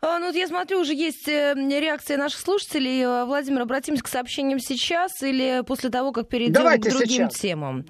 А, 0.05 0.19
ну 0.19 0.27
вот 0.27 0.35
я 0.35 0.47
смотрю, 0.47 0.81
уже 0.81 0.93
есть 0.95 1.27
э, 1.29 1.55
реакция 1.55 2.19
наших 2.19 2.41
слушателей. 2.41 3.03
Э, 3.03 3.25
Владимир, 3.25 3.63
обратимся 3.63 4.03
к 4.05 4.09
сообщениям 4.09 4.59
сейчас 4.59 5.23
или 5.23 5.63
после 5.67 5.89
того, 5.89 6.13
как 6.13 6.29
перейдем 6.29 6.53
Давайте 6.55 6.91
к 6.91 6.93
другим 6.93 7.31
сейчас. 7.31 7.41
темам? 7.41 7.87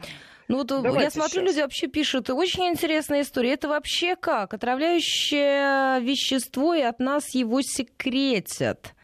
Ну 0.46 0.58
вот 0.58 0.68
Давайте 0.68 1.04
я 1.04 1.10
смотрю, 1.10 1.40
сейчас. 1.40 1.44
люди 1.44 1.60
вообще 1.62 1.86
пишут, 1.88 2.30
очень 2.30 2.68
интересная 2.68 3.22
история. 3.22 3.54
Это 3.54 3.68
вообще 3.68 4.14
как? 4.14 4.54
Отравляющее 4.54 6.00
вещество, 6.00 6.74
и 6.74 6.82
от 6.82 7.00
нас 7.00 7.34
его 7.34 7.62
секретят. 7.62 8.94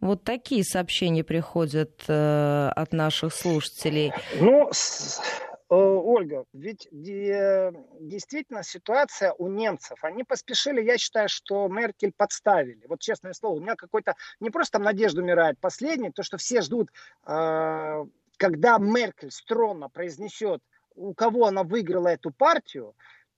Вот 0.00 0.22
такие 0.22 0.62
сообщения 0.62 1.24
приходят 1.24 2.02
э, 2.06 2.70
от 2.76 2.92
наших 2.92 3.34
слушателей. 3.34 4.12
Ну, 4.38 4.70
Э, 4.70 5.53
Ольга, 5.74 6.44
ведь 6.52 6.88
действительно 6.90 8.62
ситуация 8.62 9.32
у 9.32 9.48
немцев. 9.48 9.98
Они 10.02 10.24
поспешили, 10.24 10.82
я 10.82 10.98
считаю, 10.98 11.28
что 11.28 11.68
Меркель 11.68 12.12
подставили. 12.16 12.84
Вот 12.88 13.00
честное 13.00 13.32
слово, 13.32 13.56
у 13.56 13.60
меня 13.60 13.74
какой-то 13.74 14.14
не 14.40 14.50
просто 14.50 14.74
там 14.74 14.82
надежда 14.82 15.22
умирает 15.22 15.58
последний, 15.60 16.10
то, 16.10 16.22
что 16.22 16.36
все 16.36 16.60
ждут, 16.60 16.90
э, 17.26 18.04
когда 18.36 18.78
Меркель 18.78 19.30
строго 19.30 19.88
произнесет, 19.88 20.60
у 20.96 21.14
кого 21.14 21.46
она 21.46 21.62
выиграла 21.62 22.08
эту 22.08 22.30
партию, 22.30 22.94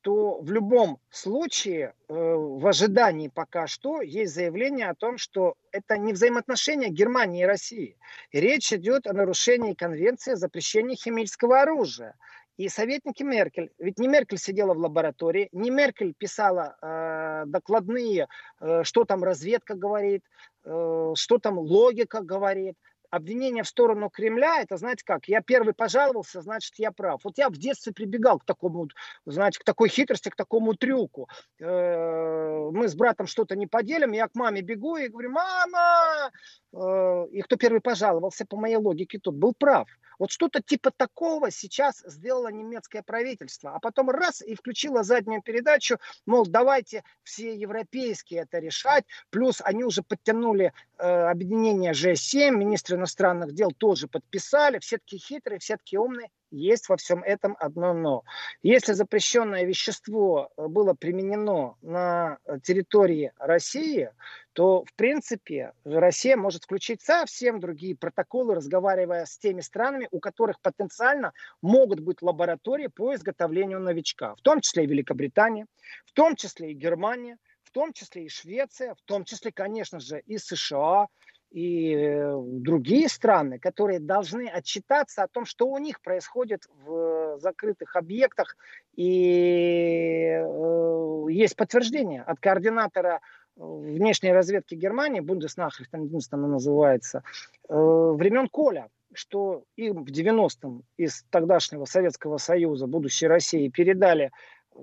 то 0.06 0.38
в 0.40 0.52
любом 0.52 1.00
случае, 1.10 1.92
э, 2.08 2.14
в 2.14 2.64
ожидании 2.64 3.26
пока 3.26 3.66
что, 3.66 4.02
есть 4.02 4.34
заявление 4.34 4.88
о 4.88 4.94
том, 4.94 5.18
что 5.18 5.56
это 5.72 5.98
не 5.98 6.12
взаимоотношения 6.12 6.90
Германии 6.90 7.42
и 7.42 7.44
России. 7.44 7.96
Речь 8.30 8.72
идет 8.72 9.08
о 9.08 9.12
нарушении 9.12 9.75
конвенции 9.75 10.34
о 10.34 10.36
запрещении 10.36 10.94
химического 10.94 11.60
оружия. 11.62 12.14
И 12.56 12.68
советники 12.68 13.25
Меркель, 13.25 13.72
ведь 13.80 13.98
не 13.98 14.06
Меркель 14.06 14.38
сидела 14.38 14.75
в 14.75 14.78
лаборатории, 14.78 15.48
не 15.50 15.70
Меркель 15.70 16.14
писала 16.16 16.76
э, 16.80 17.42
докладные, 17.48 18.28
э, 18.60 18.84
что 18.84 19.04
там 19.04 19.25
разведка 19.25 19.75
говорит, 19.75 20.22
э, 20.64 21.12
что 21.16 21.38
там 21.38 21.58
логика 21.58 22.20
говорит 22.22 22.76
обвинение 23.16 23.62
в 23.62 23.68
сторону 23.68 24.11
Кремля, 24.11 24.61
это, 24.61 24.76
знаете 24.76 25.04
как, 25.04 25.26
я 25.28 25.40
первый 25.40 25.75
пожаловался, 25.75 26.40
значит, 26.40 26.75
я 26.78 26.92
прав. 26.92 27.20
Вот 27.25 27.38
я 27.38 27.49
в 27.49 27.56
детстве 27.56 27.92
прибегал 27.92 28.38
к 28.38 28.44
такому, 28.44 28.88
знаете, 29.25 29.58
к 29.58 29.64
такой 29.64 29.88
хитрости, 29.88 30.28
к 30.28 30.37
такому 30.37 30.75
трюку. 30.75 31.28
Э, 31.61 32.70
мы 32.73 32.88
с 32.88 32.94
братом 32.94 33.26
что-то 33.26 33.56
не 33.56 33.66
поделим, 33.66 34.12
я 34.12 34.28
к 34.28 34.35
маме 34.35 34.61
бегу 34.62 34.96
и 34.96 35.08
говорю, 35.08 35.30
мама! 35.30 36.30
Э, 36.76 37.26
и 37.33 37.40
кто 37.40 37.56
первый 37.56 37.80
пожаловался, 37.80 38.45
по 38.45 38.56
моей 38.56 38.76
логике, 38.76 39.18
тот 39.18 39.35
был 39.35 39.54
прав. 39.54 39.88
Вот 40.18 40.30
что-то 40.30 40.62
типа 40.62 40.90
такого 40.90 41.50
сейчас 41.50 42.02
сделало 42.06 42.49
немецкое 42.49 43.02
правительство, 43.02 43.75
а 43.75 43.80
потом 43.80 44.11
раз 44.11 44.42
и 44.42 44.54
включило 44.54 45.02
заднюю 45.02 45.42
передачу, 45.42 45.99
мол, 46.26 46.47
давайте 46.47 47.02
все 47.23 47.54
европейские 47.54 48.42
это 48.42 48.59
решать, 48.59 49.04
плюс 49.30 49.61
они 49.62 49.85
уже 49.85 50.02
подтянули 50.02 50.73
э, 50.99 51.02
объединение 51.06 51.92
G7, 51.92 52.50
министры 52.50 52.97
иностранных 52.97 53.52
дел 53.52 53.73
тоже 53.73 54.09
подписали, 54.09 54.78
все 54.78 54.99
таки 54.99 55.18
хитрые, 55.18 55.59
все 55.59 55.76
таки 55.76 55.99
умные, 55.99 56.30
есть 56.50 56.88
во 56.88 56.96
всем 56.96 57.22
этом 57.22 57.56
одно 57.58 57.92
но. 57.92 58.24
Если 58.62 58.92
запрещенное 58.92 59.64
вещество 59.64 60.50
э, 60.56 60.66
было 60.66 60.94
применено 60.94 61.76
на 61.82 62.38
территории 62.62 63.32
России, 63.38 64.10
то, 64.52 64.84
в 64.84 64.94
принципе, 64.94 65.72
Россия 65.84 66.36
может 66.36 66.64
включить 66.64 67.02
совсем 67.02 67.60
другие 67.60 67.94
протоколы, 67.94 68.54
разговаривая 68.54 69.26
с 69.26 69.36
теми 69.38 69.60
странами, 69.60 70.08
у 70.10 70.18
которых 70.18 70.60
потенциально 70.60 71.32
могут 71.60 72.00
быть 72.00 72.22
лаборатории 72.22 72.86
по 72.86 73.14
изготовлению 73.14 73.80
новичка, 73.80 74.34
в 74.34 74.40
том 74.40 74.60
числе 74.60 74.84
и 74.84 74.86
Великобритания, 74.86 75.66
в 76.06 76.12
том 76.12 76.36
числе 76.36 76.70
и 76.70 76.74
Германия, 76.74 77.36
в 77.64 77.70
том 77.70 77.92
числе 77.92 78.24
и 78.24 78.28
Швеция, 78.28 78.94
в 78.94 79.02
том 79.02 79.24
числе, 79.24 79.52
конечно 79.52 80.00
же, 80.00 80.20
и 80.20 80.38
США, 80.38 81.08
и 81.56 81.94
э, 81.94 82.38
другие 82.38 83.08
страны, 83.08 83.58
которые 83.58 83.98
должны 83.98 84.46
отчитаться 84.46 85.22
о 85.22 85.26
том, 85.26 85.46
что 85.46 85.66
у 85.66 85.78
них 85.78 86.02
происходит 86.02 86.68
в 86.84 87.38
закрытых 87.38 87.96
объектах. 87.96 88.58
И 88.94 90.38
э, 90.38 91.26
есть 91.30 91.56
подтверждение 91.56 92.20
от 92.20 92.40
координатора 92.40 93.20
э, 93.56 93.60
внешней 93.62 94.32
разведки 94.32 94.75
Германии, 94.75 95.20
Бундеснахрихтендинст 95.20 96.34
она 96.34 96.46
называется, 96.46 97.22
времен 97.70 98.48
Коля, 98.48 98.90
что 99.16 99.64
им 99.76 100.04
в 100.04 100.08
90-м 100.08 100.82
из 100.96 101.25
тогдашнего 101.30 101.84
Советского 101.84 102.36
Союза, 102.36 102.86
будущей 102.86 103.26
России, 103.26 103.68
передали 103.68 104.26
э, 104.26 104.30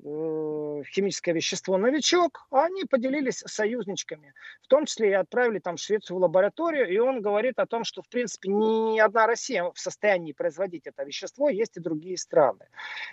химическое 0.01 1.33
вещество 1.33 1.77
«Новичок», 1.77 2.45
а 2.51 2.65
они 2.65 2.83
поделились 2.85 3.39
с 3.39 3.53
союзничками. 3.53 4.33
В 4.61 4.67
том 4.67 4.85
числе 4.85 5.11
и 5.11 5.13
отправили 5.13 5.59
там 5.59 5.77
Швецию 5.77 6.17
в 6.17 6.21
лабораторию, 6.21 6.89
и 6.89 6.97
он 6.97 7.21
говорит 7.21 7.59
о 7.59 7.65
том, 7.65 7.83
что, 7.83 8.01
в 8.01 8.09
принципе, 8.09 8.49
ни 8.49 8.99
одна 8.99 9.27
Россия 9.27 9.63
в 9.63 9.77
состоянии 9.77 10.33
производить 10.33 10.87
это 10.87 11.03
вещество, 11.03 11.49
есть 11.49 11.77
и 11.77 11.81
другие 11.81 12.17
страны. 12.17 12.67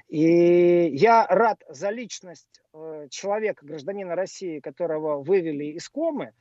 И 0.09 0.89
я 0.97 1.27
рад 1.27 1.63
за 1.69 1.91
личность 1.91 2.61
э, 2.73 3.09
человека, 3.11 3.67
гражданина 3.67 4.15
России, 4.15 4.61
которого 4.61 5.23
вывели 5.23 5.65
из 5.65 5.89
комы, 5.89 6.33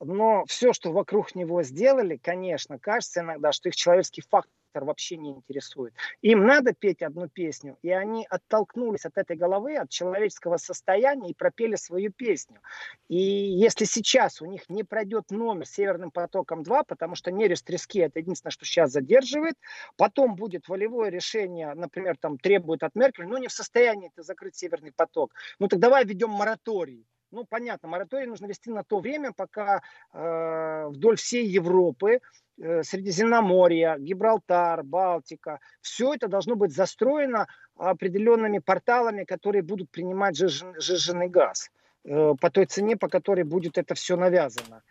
но 0.00 0.44
все, 0.46 0.72
что 0.72 0.92
вокруг 0.92 1.34
него 1.34 1.62
сделали, 1.62 2.16
конечно, 2.16 2.78
кажется 2.78 3.20
иногда, 3.20 3.52
что 3.52 3.68
их 3.70 3.76
человеческий 3.76 4.22
фактор 4.22 4.52
вообще 4.84 5.16
не 5.16 5.30
интересует. 5.30 5.94
Им 6.22 6.46
надо 6.46 6.72
петь 6.72 7.02
одну 7.02 7.28
песню, 7.28 7.78
и 7.82 7.90
они 7.90 8.26
оттолкнулись 8.28 9.04
от 9.04 9.16
этой 9.18 9.36
головы, 9.36 9.76
от 9.76 9.90
человеческого 9.90 10.56
состояния 10.56 11.30
и 11.30 11.34
пропели 11.34 11.76
свою 11.76 12.12
песню. 12.12 12.60
И 13.08 13.16
если 13.16 13.84
сейчас 13.84 14.42
у 14.42 14.46
них 14.46 14.68
не 14.68 14.84
пройдет 14.84 15.30
номер 15.30 15.66
Северным 15.66 16.10
потоком-2, 16.10 16.84
потому 16.86 17.14
что 17.14 17.30
нерест 17.30 17.64
трески 17.66 18.00
это 18.00 18.18
единственное, 18.20 18.52
что 18.52 18.64
сейчас 18.64 18.92
задерживает, 18.92 19.56
потом 19.96 20.36
будет 20.36 20.68
волевое 20.68 21.10
решение, 21.10 21.74
например, 21.74 22.16
там 22.18 22.38
требует 22.38 22.82
от 22.82 22.94
Меркель, 22.94 23.26
ну 23.26 23.38
не 23.38 23.48
в 23.48 23.52
состоянии 23.52 24.10
это 24.12 24.22
закрыть 24.22 24.56
Северный 24.56 24.92
поток, 24.92 25.32
ну 25.58 25.68
так 25.68 25.78
давай 25.78 26.04
введем 26.04 26.30
мораторий 26.30 27.06
ну, 27.30 27.44
понятно, 27.44 27.88
мораторий 27.88 28.26
нужно 28.26 28.46
вести 28.46 28.70
на 28.70 28.84
то 28.84 28.98
время, 28.98 29.32
пока 29.32 29.82
э, 30.12 30.86
вдоль 30.88 31.16
всей 31.16 31.46
Европы, 31.46 32.20
э, 32.58 32.82
Средиземноморья, 32.82 33.96
Гибралтар, 33.98 34.82
Балтика, 34.82 35.60
все 35.80 36.14
это 36.14 36.28
должно 36.28 36.56
быть 36.56 36.74
застроено 36.74 37.46
определенными 37.76 38.58
порталами, 38.58 39.24
которые 39.24 39.62
будут 39.62 39.90
принимать 39.90 40.36
жиженый 40.36 41.28
газ 41.28 41.70
э, 42.04 42.34
по 42.40 42.50
той 42.50 42.66
цене, 42.66 42.96
по 42.96 43.08
которой 43.08 43.44
будет 43.44 43.78
это 43.78 43.94
все 43.94 44.16
навязано. 44.16 44.82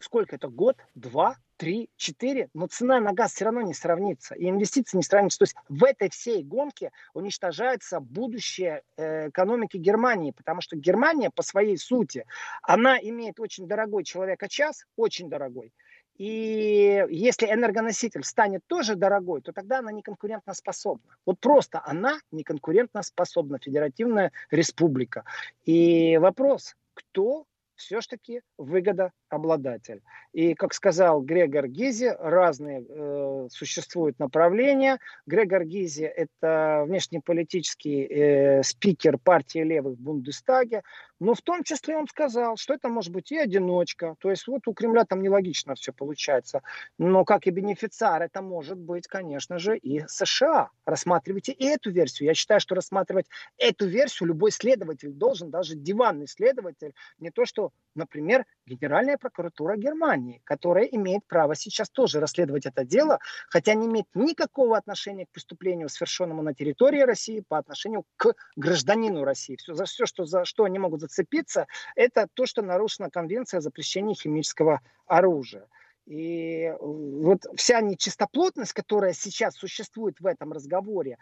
Сколько 0.00 0.36
это, 0.36 0.48
год, 0.48 0.76
два, 0.94 1.36
три, 1.58 1.90
четыре, 1.96 2.48
но 2.54 2.68
цена 2.68 3.00
на 3.00 3.12
газ 3.12 3.32
все 3.32 3.44
равно 3.46 3.62
не 3.62 3.74
сравнится, 3.74 4.34
и 4.34 4.48
инвестиции 4.48 4.96
не 4.96 5.02
сравнятся. 5.02 5.38
То 5.38 5.42
есть 5.42 5.56
в 5.68 5.84
этой 5.84 6.08
всей 6.08 6.42
гонке 6.42 6.92
уничтожается 7.14 8.00
будущее 8.00 8.82
э, 8.96 9.28
экономики 9.28 9.76
Германии, 9.76 10.30
потому 10.30 10.60
что 10.60 10.76
Германия 10.76 11.30
по 11.30 11.42
своей 11.42 11.76
сути, 11.76 12.24
она 12.62 12.98
имеет 12.98 13.40
очень 13.40 13.66
дорогой 13.66 14.04
человека-час, 14.04 14.84
очень 14.96 15.28
дорогой, 15.28 15.72
и 16.18 17.06
если 17.08 17.46
энергоноситель 17.46 18.24
станет 18.24 18.62
тоже 18.66 18.96
дорогой, 18.96 19.40
то 19.40 19.52
тогда 19.52 19.78
она 19.78 19.92
не 19.92 20.02
конкурентно 20.02 20.52
способна. 20.52 21.16
Вот 21.24 21.38
просто 21.38 21.80
она 21.84 22.18
не 22.32 22.42
конкурентно 22.42 23.02
способна, 23.02 23.58
федеративная 23.58 24.32
республика. 24.50 25.24
И 25.64 26.18
вопрос, 26.18 26.74
кто 26.94 27.46
все-таки 27.78 28.42
выгодообладатель. 28.58 30.02
И, 30.32 30.54
как 30.54 30.74
сказал 30.74 31.22
Грегор 31.22 31.68
Гизи, 31.68 32.14
разные 32.18 32.84
э, 32.88 33.48
существуют 33.50 34.18
направления. 34.18 34.98
Грегор 35.26 35.64
Гизи– 35.64 36.02
это 36.16 36.84
внешнеполитический 36.86 38.04
э, 38.04 38.62
спикер 38.64 39.18
партии 39.18 39.60
левых 39.60 39.96
в 39.96 40.00
Бундестаге. 40.00 40.82
Но 41.20 41.34
в 41.34 41.42
том 41.42 41.64
числе 41.64 41.96
он 41.96 42.06
сказал, 42.06 42.56
что 42.56 42.74
это 42.74 42.88
может 42.88 43.12
быть 43.12 43.32
и 43.32 43.38
одиночка. 43.38 44.14
То 44.18 44.30
есть 44.30 44.46
вот 44.46 44.66
у 44.66 44.72
Кремля 44.72 45.04
там 45.04 45.22
нелогично 45.22 45.74
все 45.74 45.92
получается. 45.92 46.62
Но 46.98 47.24
как 47.24 47.46
и 47.46 47.50
бенефициар, 47.50 48.22
это 48.22 48.40
может 48.42 48.78
быть, 48.78 49.06
конечно 49.06 49.58
же, 49.58 49.76
и 49.76 50.06
США. 50.06 50.70
Рассматривайте 50.84 51.52
и 51.52 51.64
эту 51.64 51.90
версию. 51.90 52.28
Я 52.28 52.34
считаю, 52.34 52.60
что 52.60 52.74
рассматривать 52.74 53.26
эту 53.56 53.86
версию 53.86 54.28
любой 54.28 54.52
следователь 54.52 55.10
должен, 55.10 55.50
даже 55.50 55.74
диванный 55.74 56.28
следователь, 56.28 56.94
не 57.18 57.30
то 57.30 57.44
что, 57.44 57.72
например, 57.94 58.44
Генеральная 58.66 59.16
прокуратура 59.16 59.76
Германии, 59.76 60.42
которая 60.44 60.84
имеет 60.84 61.24
право 61.26 61.54
сейчас 61.54 61.88
тоже 61.88 62.20
расследовать 62.20 62.66
это 62.66 62.84
дело, 62.84 63.18
хотя 63.48 63.74
не 63.74 63.86
имеет 63.86 64.06
никакого 64.14 64.76
отношения 64.76 65.26
к 65.26 65.30
преступлению, 65.30 65.88
совершенному 65.88 66.42
на 66.42 66.54
территории 66.54 67.00
России 67.00 67.42
по 67.48 67.58
отношению 67.58 68.04
к 68.16 68.34
гражданину 68.56 69.24
России. 69.24 69.56
Все, 69.56 69.74
за 69.74 69.86
все, 69.86 70.06
что, 70.06 70.24
за 70.24 70.44
что 70.44 70.64
они 70.64 70.78
могут 70.78 71.00
зацепиться, 71.08 71.66
это 71.96 72.28
то, 72.34 72.46
что 72.46 72.62
нарушена 72.62 73.10
конвенция 73.10 73.58
о 73.58 73.60
запрещении 73.62 74.14
химического 74.14 74.80
оружия. 75.06 75.66
И 76.06 76.72
вот 76.80 77.44
вся 77.56 77.80
нечистоплотность, 77.80 78.72
которая 78.72 79.12
сейчас 79.12 79.54
существует 79.54 80.20
в 80.20 80.26
этом 80.26 80.52
разговоре, 80.52 81.18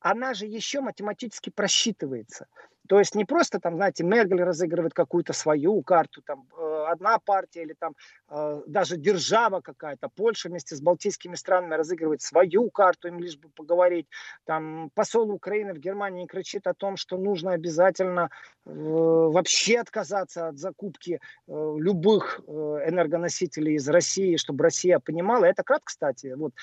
она 0.00 0.32
же 0.32 0.46
еще 0.46 0.80
математически 0.80 1.50
просчитывается. 1.50 2.46
То 2.90 2.98
есть 2.98 3.14
не 3.14 3.24
просто 3.24 3.60
там, 3.60 3.76
знаете, 3.76 4.02
Мергель 4.02 4.42
разыгрывает 4.42 4.94
какую-то 4.94 5.32
свою 5.32 5.80
карту, 5.80 6.22
там 6.22 6.48
э, 6.58 6.86
одна 6.88 7.20
партия 7.20 7.62
или 7.62 7.72
там 7.78 7.94
э, 8.28 8.62
даже 8.66 8.96
держава 8.96 9.60
какая-то, 9.60 10.08
Польша 10.08 10.48
вместе 10.48 10.74
с 10.74 10.80
балтийскими 10.80 11.36
странами 11.36 11.76
разыгрывает 11.76 12.20
свою 12.20 12.68
карту, 12.68 13.06
им 13.06 13.20
лишь 13.20 13.38
бы 13.38 13.48
поговорить. 13.50 14.08
Там 14.44 14.90
посол 14.92 15.30
Украины 15.30 15.72
в 15.72 15.78
Германии 15.78 16.26
кричит 16.26 16.66
о 16.66 16.74
том, 16.74 16.96
что 16.96 17.16
нужно 17.16 17.52
обязательно 17.52 18.28
э, 18.66 18.70
вообще 18.72 19.78
отказаться 19.78 20.48
от 20.48 20.58
закупки 20.58 21.20
любых 21.46 22.40
энергоносителей 22.48 23.74
из 23.76 23.88
России, 23.88 24.34
чтобы 24.34 24.64
Россия 24.64 24.98
понимала. 24.98 25.44
Это 25.44 25.62
крат, 25.62 25.82
кстати, 25.84 26.34
вот 26.36 26.54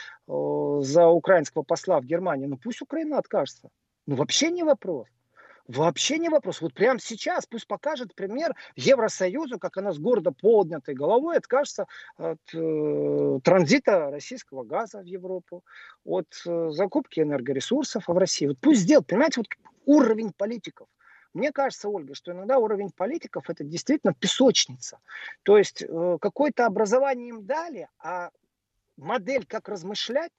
за 0.86 1.08
украинского 1.08 1.64
посла 1.64 2.02
в 2.02 2.04
Германии. 2.04 2.48
Ну 2.48 2.58
пусть 2.58 2.82
Украина 2.82 3.18
откажется. 3.18 3.70
Ну 4.08 4.16
вообще 4.16 4.52
не 4.52 4.64
вопрос. 4.64 5.08
Вообще 5.68 6.18
не 6.18 6.30
вопрос. 6.30 6.62
Вот 6.62 6.74
прямо 6.74 7.00
сейчас 7.00 7.46
пусть 7.46 7.68
покажет 7.68 8.16
пример 8.16 8.56
Евросоюзу, 8.76 9.60
как 9.60 9.78
она 9.78 9.92
с 9.92 10.00
гордо 10.00 10.32
поднятой 10.32 10.96
головой 10.96 11.38
откажется 11.38 11.88
от 12.16 12.40
э, 12.54 13.40
транзита 13.44 14.10
российского 14.10 14.64
газа 14.64 15.00
в 15.02 15.06
Европу, 15.06 15.66
от 16.06 16.28
э, 16.46 16.70
закупки 16.72 17.20
энергоресурсов 17.20 18.08
в 18.08 18.18
России. 18.18 18.48
Вот 18.48 18.58
пусть 18.62 18.82
сделает, 18.82 19.08
понимаете, 19.08 19.42
вот 19.42 19.48
уровень 19.86 20.32
политиков. 20.32 20.88
Мне 21.34 21.52
кажется, 21.52 21.90
Ольга, 21.90 22.16
что 22.16 22.32
иногда 22.32 22.60
уровень 22.60 22.90
политиков 22.90 23.50
это 23.50 23.66
действительно 23.66 24.14
песочница. 24.14 25.00
То 25.44 25.58
есть 25.58 25.84
э, 25.84 26.18
какое-то 26.22 26.66
образование 26.66 27.30
им 27.30 27.46
дали, 27.46 27.90
а 28.00 28.30
модель, 28.96 29.46
как 29.46 29.68
размышлять, 29.68 30.32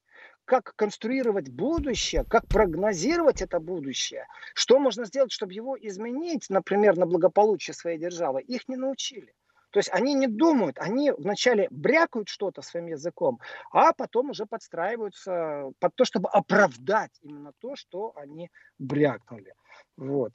как 0.48 0.74
конструировать 0.76 1.50
будущее, 1.50 2.24
как 2.24 2.48
прогнозировать 2.48 3.42
это 3.42 3.60
будущее, 3.60 4.26
что 4.54 4.78
можно 4.78 5.04
сделать, 5.04 5.30
чтобы 5.30 5.52
его 5.52 5.76
изменить, 5.78 6.46
например, 6.48 6.96
на 6.96 7.04
благополучие 7.04 7.74
своей 7.74 7.98
державы, 7.98 8.40
их 8.40 8.66
не 8.66 8.76
научили. 8.76 9.34
То 9.70 9.78
есть 9.78 9.90
они 9.92 10.14
не 10.14 10.26
думают, 10.26 10.78
они 10.78 11.10
вначале 11.10 11.68
брякают 11.70 12.30
что-то 12.30 12.62
своим 12.62 12.86
языком, 12.86 13.38
а 13.70 13.92
потом 13.92 14.30
уже 14.30 14.46
подстраиваются 14.46 15.70
под 15.78 15.94
то, 15.94 16.06
чтобы 16.06 16.30
оправдать 16.30 17.12
именно 17.20 17.52
то, 17.60 17.76
что 17.76 18.12
они 18.16 18.50
брякнули. 18.78 19.52
Вот. 19.98 20.32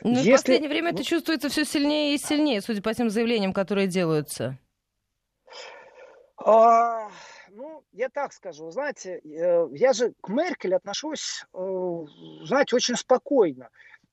Ну, 0.00 0.12
Если... 0.12 0.30
В 0.30 0.36
последнее 0.36 0.70
время 0.70 0.92
это 0.92 1.04
чувствуется 1.04 1.50
все 1.50 1.66
сильнее 1.66 2.14
и 2.14 2.18
сильнее, 2.18 2.62
судя 2.62 2.80
по 2.80 2.94
тем 2.94 3.10
заявлениям, 3.10 3.52
которые 3.52 3.88
делаются. 3.88 4.58
А... 6.42 7.10
Ну, 7.58 7.82
я 7.90 8.08
так 8.08 8.32
скажу, 8.32 8.70
знаете, 8.70 9.20
э, 9.24 9.66
я 9.72 9.92
же 9.92 10.12
к 10.20 10.28
Меркель 10.28 10.76
отношусь, 10.76 11.44
э, 11.52 12.04
знаете, 12.44 12.76
очень 12.76 12.94
спокойно. 12.94 13.68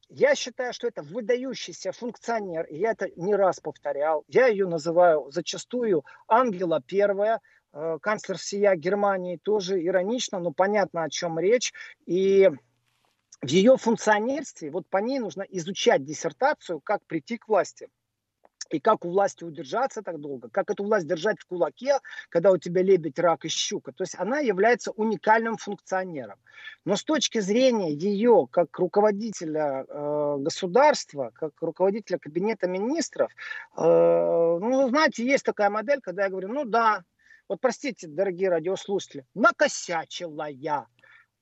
Я 0.09 0.33
считаю, 0.33 0.73
что 0.73 0.87
это 0.87 1.03
выдающийся 1.03 1.91
функционер, 1.91 2.65
и 2.65 2.77
я 2.77 2.93
это 2.93 3.07
не 3.15 3.35
раз 3.35 3.59
повторял. 3.59 4.23
Я 4.27 4.47
ее 4.47 4.65
называю 4.65 5.29
зачастую 5.29 6.03
Ангела 6.27 6.81
Первая, 6.81 7.39
э, 7.71 7.99
канцлер 8.01 8.39
всея 8.39 8.75
Германии, 8.75 9.37
тоже 9.37 9.79
иронично, 9.79 10.39
но 10.39 10.51
понятно, 10.51 11.03
о 11.03 11.09
чем 11.11 11.37
речь. 11.37 11.71
И 12.07 12.49
в 13.43 13.47
ее 13.47 13.77
функционерстве, 13.77 14.71
вот 14.71 14.87
по 14.87 14.97
ней 14.97 15.19
нужно 15.19 15.43
изучать 15.43 16.03
диссертацию, 16.03 16.79
как 16.79 17.05
прийти 17.05 17.37
к 17.37 17.47
власти. 17.47 17.89
И 18.69 18.79
как 18.79 19.05
у 19.05 19.09
власти 19.09 19.43
удержаться 19.43 20.01
так 20.01 20.19
долго, 20.19 20.49
как 20.49 20.69
эту 20.71 20.83
власть 20.83 21.07
держать 21.07 21.39
в 21.39 21.45
кулаке, 21.45 21.99
когда 22.29 22.51
у 22.51 22.57
тебя 22.57 22.81
лебедь, 22.81 23.19
рак 23.19 23.45
и 23.45 23.47
щука. 23.47 23.91
То 23.91 24.03
есть 24.03 24.15
она 24.17 24.39
является 24.39 24.91
уникальным 24.91 25.57
функционером. 25.57 26.39
Но 26.83 26.95
с 26.95 27.03
точки 27.03 27.39
зрения 27.39 27.93
ее 27.93 28.47
как 28.51 28.77
руководителя 28.79 29.85
э, 29.87 30.37
государства, 30.39 31.31
как 31.35 31.51
руководителя 31.61 32.17
кабинета 32.17 32.67
министров, 32.67 33.31
э, 33.77 33.81
ну, 33.81 34.89
знаете, 34.89 35.25
есть 35.25 35.45
такая 35.45 35.69
модель, 35.69 36.01
когда 36.01 36.23
я 36.23 36.29
говорю, 36.29 36.49
ну 36.49 36.65
да, 36.65 37.03
вот 37.47 37.61
простите, 37.61 38.07
дорогие 38.07 38.49
радиослушатели, 38.49 39.25
накосячила 39.35 40.49
я. 40.49 40.87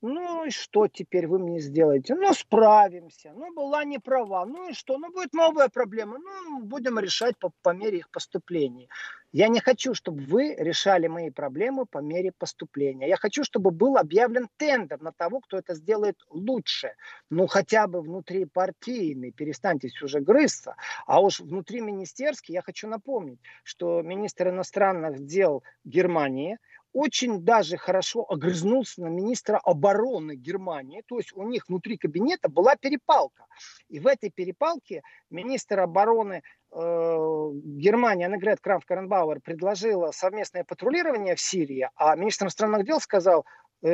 Ну 0.05 0.43
и 0.43 0.49
что 0.49 0.89
теперь 0.89 1.27
вы 1.27 1.39
мне 1.39 1.61
сделаете? 1.61 2.13
Ну 2.15 2.33
справимся. 2.33 3.31
Ну 3.33 3.53
была 3.53 3.85
не 3.85 3.99
права. 3.99 4.45
Ну 4.45 4.69
и 4.69 4.73
что? 4.73 4.97
Ну 4.97 5.09
будет 5.13 5.33
новая 5.33 5.69
проблема. 5.69 6.17
Ну 6.17 6.61
будем 6.61 6.99
решать 6.99 7.37
по, 7.39 7.53
по 7.61 7.69
мере 7.69 7.99
их 7.99 8.09
поступления. 8.09 8.89
Я 9.31 9.47
не 9.47 9.61
хочу, 9.61 9.93
чтобы 9.93 10.21
вы 10.23 10.55
решали 10.55 11.07
мои 11.07 11.29
проблемы 11.29 11.85
по 11.85 11.99
мере 11.99 12.33
поступления. 12.37 13.07
Я 13.07 13.15
хочу, 13.15 13.45
чтобы 13.45 13.71
был 13.71 13.95
объявлен 13.95 14.49
тендер 14.57 15.01
на 15.01 15.13
того, 15.13 15.39
кто 15.39 15.57
это 15.57 15.73
сделает 15.73 16.17
лучше. 16.29 16.95
Ну, 17.29 17.47
хотя 17.47 17.87
бы 17.87 18.01
внутри 18.01 18.43
партийный. 18.43 19.31
Перестаньте 19.31 19.89
уже 20.03 20.19
грызться. 20.19 20.75
А 21.07 21.21
уж 21.21 21.39
внутри 21.39 21.79
министерский 21.79 22.53
я 22.53 22.61
хочу 22.61 22.89
напомнить, 22.89 23.39
что 23.63 24.01
министр 24.01 24.49
иностранных 24.49 25.25
дел 25.25 25.63
Германии– 25.85 26.57
очень 26.93 27.41
даже 27.41 27.77
хорошо 27.77 28.25
огрызнулся 28.29 29.01
на 29.01 29.07
министра 29.07 29.57
обороны 29.57 30.35
Германии. 30.35 31.03
То 31.07 31.17
есть 31.17 31.33
у 31.33 31.43
них 31.43 31.67
внутри 31.67 31.97
кабинета 31.97 32.49
была 32.49 32.75
перепалка. 32.75 33.45
И 33.89 33.99
в 33.99 34.07
этой 34.07 34.29
перепалке 34.29 35.01
министр 35.29 35.81
обороны 35.81 36.43
э, 36.71 36.75
Германии 36.75 38.25
Аннегрет 38.25 38.59
Крафт-Каренбауэр 38.61 39.41
предложила 39.41 40.11
совместное 40.11 40.63
патрулирование 40.63 41.35
в 41.35 41.41
Сирии, 41.41 41.89
а 41.95 42.15
министр 42.15 42.45
иностранных 42.45 42.85
дел 42.85 42.99
сказал, 42.99 43.45
э, 43.81 43.87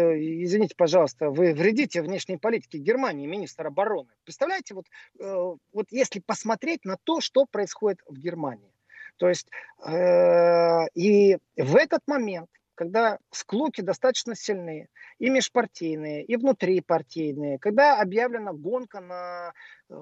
извините, 0.44 0.76
пожалуйста, 0.78 1.30
вы 1.30 1.54
вредите 1.54 2.02
внешней 2.02 2.38
политике 2.38 2.80
Германии, 2.80 3.28
министр 3.28 3.68
обороны. 3.68 4.10
Представляете, 4.26 4.74
вот, 4.74 4.86
э, 5.20 5.56
вот 5.74 5.86
если 5.90 6.20
посмотреть 6.20 6.84
на 6.84 6.98
то, 7.04 7.22
что 7.22 7.46
происходит 7.46 8.02
в 8.08 8.18
Германии. 8.18 8.74
То 9.18 9.28
есть 9.28 9.50
э, 9.86 10.88
и 10.96 11.38
в 11.58 11.76
этот 11.76 12.02
момент 12.08 12.50
когда 12.80 13.20
склоки 13.32 13.82
достаточно 13.82 14.36
сильные, 14.36 14.88
и 15.18 15.30
межпартийные, 15.30 16.24
и 16.24 16.38
внутрипартийные, 16.38 17.60
когда 17.60 18.00
объявлена 18.00 18.54
гонка 18.54 19.02
на 19.02 19.52
э, 19.90 19.94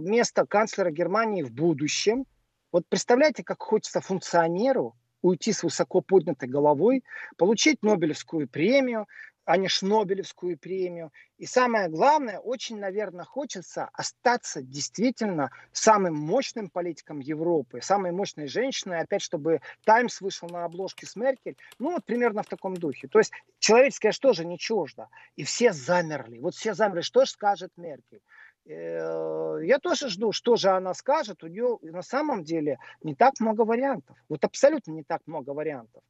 место 0.00 0.46
канцлера 0.46 0.90
Германии 0.90 1.42
в 1.42 1.52
будущем, 1.52 2.24
вот 2.72 2.86
представляете, 2.88 3.44
как 3.44 3.62
хочется 3.62 4.00
функционеру 4.00 4.96
уйти 5.20 5.52
с 5.52 5.62
высоко 5.62 6.00
поднятой 6.00 6.48
головой, 6.48 7.04
получить 7.36 7.82
Нобелевскую 7.82 8.48
премию, 8.48 9.06
а 9.44 9.56
не 9.56 9.68
Шнобелевскую 9.68 10.58
премию. 10.58 11.12
И 11.38 11.46
самое 11.46 11.88
главное, 11.88 12.38
очень, 12.38 12.78
наверное, 12.78 13.24
хочется 13.24 13.88
остаться 13.92 14.62
действительно 14.62 15.50
самым 15.72 16.14
мощным 16.14 16.70
политиком 16.70 17.18
Европы, 17.18 17.80
самой 17.82 18.12
мощной 18.12 18.46
женщиной, 18.46 19.00
опять, 19.00 19.22
чтобы 19.22 19.60
Таймс 19.84 20.20
вышел 20.20 20.48
на 20.48 20.64
обложке 20.64 21.06
с 21.06 21.16
Меркель. 21.16 21.56
Ну, 21.78 21.92
вот 21.92 22.04
примерно 22.04 22.42
в 22.42 22.46
таком 22.46 22.76
духе. 22.76 23.08
То 23.08 23.18
есть 23.18 23.32
человеческое 23.58 24.12
что 24.12 24.32
же 24.32 24.44
не 24.44 24.58
чуждо. 24.58 25.08
И 25.36 25.44
все 25.44 25.72
замерли. 25.72 26.38
Вот 26.38 26.54
все 26.54 26.74
замерли, 26.74 27.00
что 27.00 27.24
же 27.24 27.30
скажет 27.32 27.72
Меркель. 27.76 28.20
Э, 28.64 29.58
я 29.62 29.78
тоже 29.78 30.08
жду, 30.08 30.32
что 30.32 30.56
же 30.56 30.70
она 30.70 30.94
скажет. 30.94 31.42
У 31.42 31.48
нее 31.48 31.78
на 31.82 32.02
самом 32.02 32.44
деле 32.44 32.78
не 33.02 33.14
так 33.14 33.34
много 33.40 33.62
вариантов. 33.62 34.16
Вот 34.28 34.44
абсолютно 34.44 34.92
не 34.92 35.02
так 35.02 35.22
много 35.26 35.50
вариантов. 35.50 36.02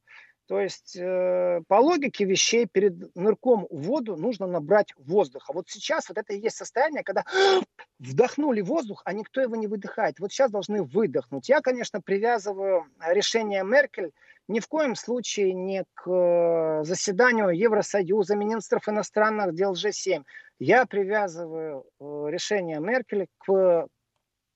То 0.47 0.59
есть 0.59 0.97
э, 0.97 1.61
по 1.67 1.75
логике 1.75 2.25
вещей 2.25 2.67
перед 2.69 3.15
нырком 3.15 3.65
в 3.69 3.83
воду 3.83 4.17
нужно 4.17 4.45
набрать 4.45 4.93
воздух. 4.97 5.49
А 5.49 5.53
вот 5.53 5.69
сейчас 5.69 6.09
вот 6.09 6.17
это 6.17 6.33
и 6.33 6.39
есть 6.39 6.57
состояние, 6.57 7.03
когда 7.03 7.23
вдохнули 7.99 8.61
воздух, 8.61 9.01
а 9.05 9.13
никто 9.13 9.39
его 9.39 9.55
не 9.55 9.67
выдыхает. 9.67 10.19
Вот 10.19 10.31
сейчас 10.31 10.51
должны 10.51 10.83
выдохнуть. 10.83 11.47
Я, 11.47 11.61
конечно, 11.61 12.01
привязываю 12.01 12.85
решение 13.07 13.63
Меркель 13.63 14.11
ни 14.49 14.59
в 14.59 14.67
коем 14.67 14.95
случае 14.95 15.53
не 15.53 15.85
к 15.93 16.09
э, 16.09 16.83
заседанию 16.83 17.49
Евросоюза, 17.49 18.35
министров 18.35 18.89
иностранных 18.89 19.55
дел 19.55 19.73
G7. 19.73 20.23
Я 20.59 20.85
привязываю 20.85 21.85
э, 21.99 22.25
решение 22.29 22.81
Меркель 22.81 23.27
к 23.37 23.87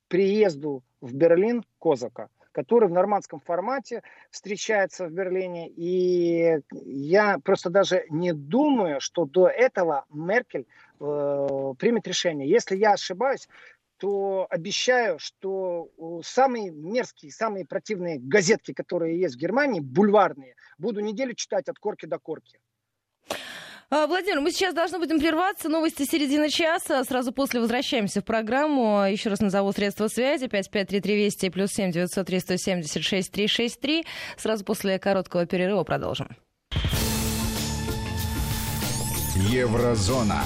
приезду 0.10 0.84
в 1.00 1.14
Берлин 1.14 1.64
Козака 1.80 2.30
который 2.58 2.90
в 2.90 2.92
нормандском 2.92 3.40
формате 3.40 4.02
встречается 4.32 5.06
в 5.06 5.12
Берлине. 5.12 5.70
И 5.70 6.60
я 6.72 7.38
просто 7.38 7.70
даже 7.70 8.06
не 8.10 8.34
думаю, 8.34 9.00
что 9.00 9.26
до 9.26 9.48
этого 9.48 10.06
Меркель 10.12 10.66
э, 11.00 11.74
примет 11.78 12.08
решение. 12.08 12.50
Если 12.50 12.76
я 12.76 12.94
ошибаюсь, 12.94 13.48
то 13.98 14.48
обещаю, 14.50 15.20
что 15.20 15.92
самые 16.24 16.72
мерзкие, 16.72 17.32
самые 17.32 17.64
противные 17.64 18.18
газетки, 18.18 18.74
которые 18.74 19.20
есть 19.20 19.36
в 19.36 19.40
Германии, 19.40 19.80
бульварные, 19.80 20.56
буду 20.80 21.00
неделю 21.02 21.36
читать 21.36 21.70
от 21.70 21.78
корки 21.78 22.08
до 22.08 22.18
корки. 22.18 22.60
А, 23.90 24.06
Владимир, 24.06 24.42
мы 24.42 24.52
сейчас 24.52 24.74
должны 24.74 25.00
будем 25.00 25.18
прерваться. 25.18 25.70
Новости 25.70 26.04
середины 26.04 26.50
часа. 26.50 27.02
Сразу 27.06 27.32
после 27.32 27.62
возвращаемся 27.62 28.20
в 28.20 28.26
программу. 28.26 29.06
Еще 29.10 29.30
раз 29.30 29.40
назову 29.40 29.72
средства 29.72 30.10
связи. 30.10 30.48
553320 30.48 31.54
плюс 31.54 31.72
7 31.72 31.92
903 31.92 32.40
176 32.42 33.32
363. 33.32 34.06
Сразу 34.36 34.66
после 34.66 35.00
короткого 35.00 35.46
перерыва 35.46 35.84
продолжим. 35.86 36.36
Еврозона. 39.36 40.44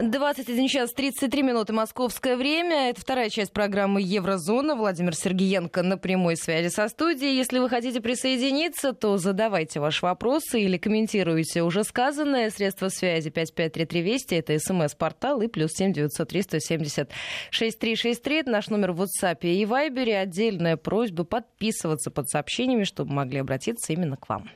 21 0.00 0.66
час 0.68 0.92
33 0.92 1.42
минуты 1.42 1.72
московское 1.72 2.36
время. 2.36 2.90
Это 2.90 3.00
вторая 3.00 3.30
часть 3.30 3.52
программы 3.52 4.02
«Еврозона». 4.02 4.74
Владимир 4.74 5.14
Сергеенко 5.14 5.84
на 5.84 5.96
прямой 5.96 6.36
связи 6.36 6.68
со 6.68 6.88
студией. 6.88 7.36
Если 7.36 7.60
вы 7.60 7.68
хотите 7.68 8.00
присоединиться, 8.00 8.92
то 8.92 9.18
задавайте 9.18 9.78
ваши 9.78 10.04
вопросы 10.04 10.60
или 10.60 10.78
комментируйте 10.78 11.62
уже 11.62 11.84
сказанное. 11.84 12.50
Средства 12.50 12.88
связи 12.88 13.30
553320 13.30 14.32
это 14.32 14.58
смс-портал 14.58 15.40
и 15.42 15.46
плюс 15.46 15.70
7 15.74 15.92
903 15.92 16.42
170 16.42 17.10
6363. 17.50 18.40
Это 18.40 18.50
наш 18.50 18.68
номер 18.70 18.92
в 18.92 19.02
WhatsApp 19.02 19.38
и 19.42 19.64
Viber. 19.64 20.12
Отдельная 20.12 20.76
просьба 20.76 21.22
подписываться 21.22 22.10
под 22.10 22.28
сообщениями, 22.28 22.82
чтобы 22.82 23.12
могли 23.12 23.38
обратиться 23.38 23.92
именно 23.92 24.16
к 24.16 24.28
вам. 24.28 24.50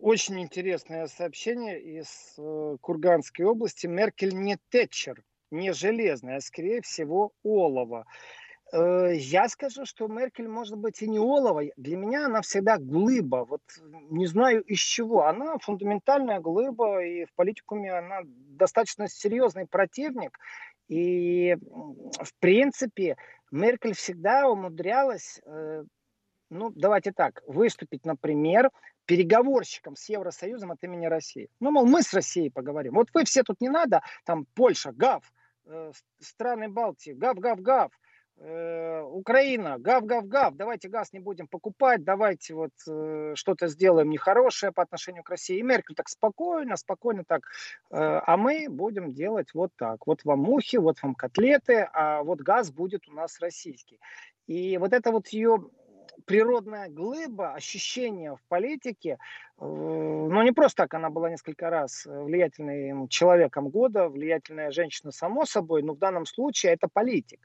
Очень 0.00 0.40
интересное 0.40 1.06
сообщение 1.06 1.80
из 1.80 2.34
э, 2.36 2.76
Курганской 2.82 3.46
области. 3.46 3.86
Меркель 3.86 4.34
не 4.34 4.58
Тэтчер, 4.68 5.22
не 5.50 5.72
железная, 5.72 6.36
а 6.36 6.40
скорее 6.40 6.82
всего 6.82 7.32
олова. 7.42 8.04
Э, 8.72 9.14
я 9.14 9.48
скажу, 9.48 9.86
что 9.86 10.06
Меркель 10.06 10.48
может 10.48 10.76
быть 10.76 11.00
и 11.00 11.08
не 11.08 11.18
олова. 11.18 11.62
Для 11.78 11.96
меня 11.96 12.26
она 12.26 12.42
всегда 12.42 12.76
глыба. 12.76 13.46
Вот 13.48 13.62
не 14.10 14.26
знаю 14.26 14.62
из 14.64 14.80
чего. 14.80 15.24
Она 15.24 15.56
фундаментальная 15.58 16.40
глыба, 16.40 17.02
и 17.02 17.24
в 17.24 17.32
политикуме 17.34 17.90
она 17.90 18.20
достаточно 18.24 19.08
серьезный 19.08 19.66
противник. 19.66 20.38
И 20.88 21.56
в 21.56 22.34
принципе 22.38 23.16
Меркель 23.50 23.94
всегда 23.94 24.46
умудрялась 24.46 25.40
э, 25.46 25.84
ну, 26.50 26.70
давайте 26.70 27.12
так, 27.12 27.42
выступить, 27.46 28.04
например, 28.04 28.70
переговорщиком 29.06 29.96
с 29.96 30.08
Евросоюзом 30.08 30.72
от 30.72 30.82
имени 30.84 31.06
России. 31.06 31.48
Ну, 31.60 31.70
мол, 31.70 31.86
мы 31.86 32.02
с 32.02 32.12
Россией 32.12 32.50
поговорим. 32.50 32.94
Вот 32.94 33.08
вы 33.14 33.24
все 33.24 33.42
тут 33.42 33.60
не 33.60 33.68
надо, 33.68 34.02
там 34.24 34.46
Польша, 34.54 34.92
ГАВ, 34.92 35.22
э, 35.66 35.92
страны 36.20 36.68
Балтии, 36.68 37.12
ГАВ, 37.12 37.38
ГАВ, 37.38 37.60
ГАВ, 37.60 37.92
э, 38.38 39.02
Украина, 39.02 39.78
гав, 39.78 40.04
гав, 40.04 40.26
гав, 40.26 40.56
давайте 40.56 40.88
газ 40.88 41.12
не 41.12 41.20
будем 41.20 41.46
покупать, 41.46 42.04
давайте 42.04 42.54
вот 42.54 42.72
э, 42.88 43.32
что-то 43.34 43.68
сделаем 43.68 44.10
нехорошее 44.10 44.72
по 44.72 44.82
отношению 44.82 45.22
к 45.22 45.30
России. 45.30 45.58
И 45.58 45.62
Меркель 45.62 45.94
так 45.94 46.08
спокойно, 46.08 46.76
спокойно 46.76 47.24
так, 47.24 47.42
э, 47.90 47.96
а 47.96 48.36
мы 48.36 48.66
будем 48.68 49.12
делать 49.12 49.54
вот 49.54 49.70
так. 49.76 50.06
Вот 50.06 50.24
вам 50.24 50.40
мухи, 50.40 50.76
вот 50.76 51.02
вам 51.02 51.14
котлеты, 51.14 51.88
а 51.92 52.22
вот 52.22 52.40
газ 52.40 52.70
будет 52.70 53.08
у 53.08 53.12
нас 53.12 53.40
российский. 53.40 54.00
И 54.46 54.78
вот 54.78 54.92
это 54.92 55.10
вот 55.10 55.28
ее 55.28 55.70
природная 56.26 56.88
глыба, 56.88 57.54
ощущение 57.54 58.34
в 58.34 58.42
политике, 58.48 59.18
э, 59.58 59.64
ну 59.64 60.42
не 60.42 60.52
просто 60.52 60.82
так, 60.82 60.94
она 60.94 61.08
была 61.08 61.30
несколько 61.30 61.70
раз 61.70 62.04
влиятельным 62.04 63.08
человеком 63.08 63.68
года, 63.68 64.08
влиятельная 64.08 64.70
женщина 64.70 65.12
само 65.12 65.46
собой, 65.46 65.82
но 65.82 65.94
в 65.94 65.98
данном 65.98 66.26
случае 66.26 66.72
это 66.72 66.88
политик. 66.92 67.40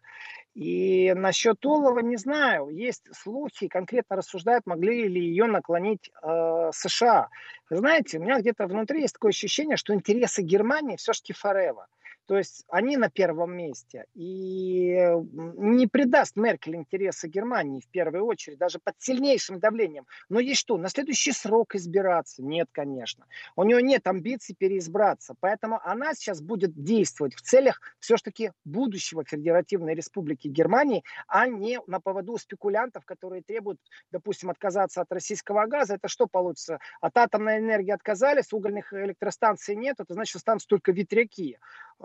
И 0.54 1.14
насчет 1.16 1.66
Олова 1.66 2.00
не 2.00 2.18
знаю, 2.18 2.70
есть 2.70 3.08
слухи, 3.16 3.68
конкретно 3.68 4.18
рассуждают, 4.18 4.66
могли 4.66 5.08
ли 5.08 5.22
ее 5.22 5.46
наклонить 5.46 6.12
э, 6.22 6.72
США. 6.74 7.30
Вы 7.70 7.78
знаете, 7.78 8.18
у 8.18 8.22
меня 8.22 8.40
где-то 8.40 8.68
внутри 8.68 9.02
есть 9.02 9.14
такое 9.14 9.30
ощущение, 9.30 9.78
что 9.78 9.94
интересы 9.94 10.42
Германии 10.42 10.98
все-таки 10.98 11.34
forever. 11.34 11.86
То 12.28 12.38
есть 12.38 12.64
они 12.70 12.98
на 12.98 13.10
первом 13.10 13.56
месте. 13.56 14.06
И 14.14 14.96
не 15.34 15.88
предаст 15.88 16.36
Меркель 16.36 16.76
интересы 16.76 17.28
Германии 17.28 17.82
в 17.82 17.88
первую 17.90 18.26
очередь, 18.26 18.58
даже 18.58 18.80
под 18.80 18.96
сильнейшим 19.00 19.60
давлением. 19.60 20.06
Но 20.30 20.40
есть 20.40 20.62
что, 20.62 20.78
на 20.78 20.90
следующий 20.90 21.32
срок 21.32 21.76
избираться? 21.76 22.44
Нет, 22.44 22.70
конечно. 22.72 23.26
У 23.56 23.64
нее 23.64 23.82
нет 23.82 24.08
амбиций 24.08 24.56
переизбраться. 24.58 25.36
Поэтому 25.40 25.80
она 25.84 26.14
сейчас 26.14 26.42
будет 26.42 26.74
действовать 26.74 27.36
в 27.36 27.42
целях 27.42 27.82
все-таки 28.00 28.52
будущего 28.64 29.24
Федеративной 29.26 29.96
Республики 29.96 30.48
Германии, 30.48 31.04
а 31.28 31.48
не 31.48 31.80
на 31.88 32.00
поводу 32.00 32.38
спекулянтов, 32.38 33.06
которые 33.06 33.42
требуют, 33.42 33.80
допустим, 34.12 34.50
отказаться 34.50 35.02
от 35.02 35.12
российского 35.12 35.66
газа. 35.66 35.96
Это 35.96 36.08
что 36.08 36.28
получится? 36.28 36.80
От 37.02 37.18
атомной 37.18 37.58
энергии 37.60 37.92
отказались, 37.92 38.54
угольных 38.54 38.94
электростанций 38.94 39.76
нет, 39.76 40.00
это 40.00 40.14
значит, 40.14 40.36
останутся 40.36 40.68
только 40.68 40.92
ветряки. 40.92 41.58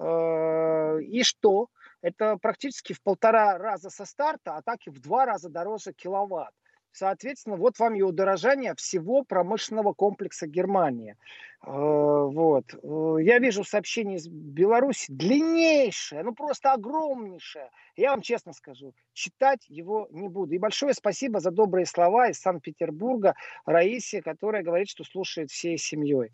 Э, 0.07 1.01
и 1.03 1.23
что? 1.23 1.69
это 2.07 2.37
практически 2.37 2.93
в 2.93 3.03
полтора 3.03 3.59
раза 3.59 3.91
со 3.91 4.05
старта, 4.05 4.57
а 4.57 4.63
так 4.63 4.79
и 4.87 4.91
в 4.91 5.01
два 5.01 5.27
раза 5.27 5.49
дороже 5.49 5.93
киловатт. 5.93 6.55
Соответственно, 6.93 7.57
вот 7.57 7.79
вам 7.79 7.95
и 7.95 8.01
удорожание 8.01 8.75
всего 8.75 9.23
промышленного 9.23 9.93
комплекса 9.93 10.47
Германии. 10.47 11.17
Э, 11.63 11.71
вот. 11.71 12.73
Э, 12.73 13.17
я 13.21 13.39
вижу 13.39 13.65
сообщение 13.65 14.17
из 14.17 14.29
Беларуси 14.29 15.11
длиннейшее, 15.11 16.23
ну 16.23 16.33
просто 16.33 16.73
огромнейшее. 16.73 17.71
Я 17.97 18.13
вам 18.13 18.23
честно 18.23 18.55
скажу, 18.55 18.95
читать 19.13 19.67
его 19.69 20.09
не 20.11 20.29
буду. 20.29 20.55
И 20.55 20.59
большое 20.59 20.95
спасибо 20.95 21.41
за 21.41 21.51
добрые 21.51 21.85
слова 21.85 22.29
из 22.29 22.39
Санкт-Петербурга 22.41 23.35
Раисе, 23.67 24.23
которая 24.23 24.63
говорит, 24.63 24.89
что 24.89 25.05
слушает 25.05 25.51
всей 25.51 25.77
семьей. 25.77 26.31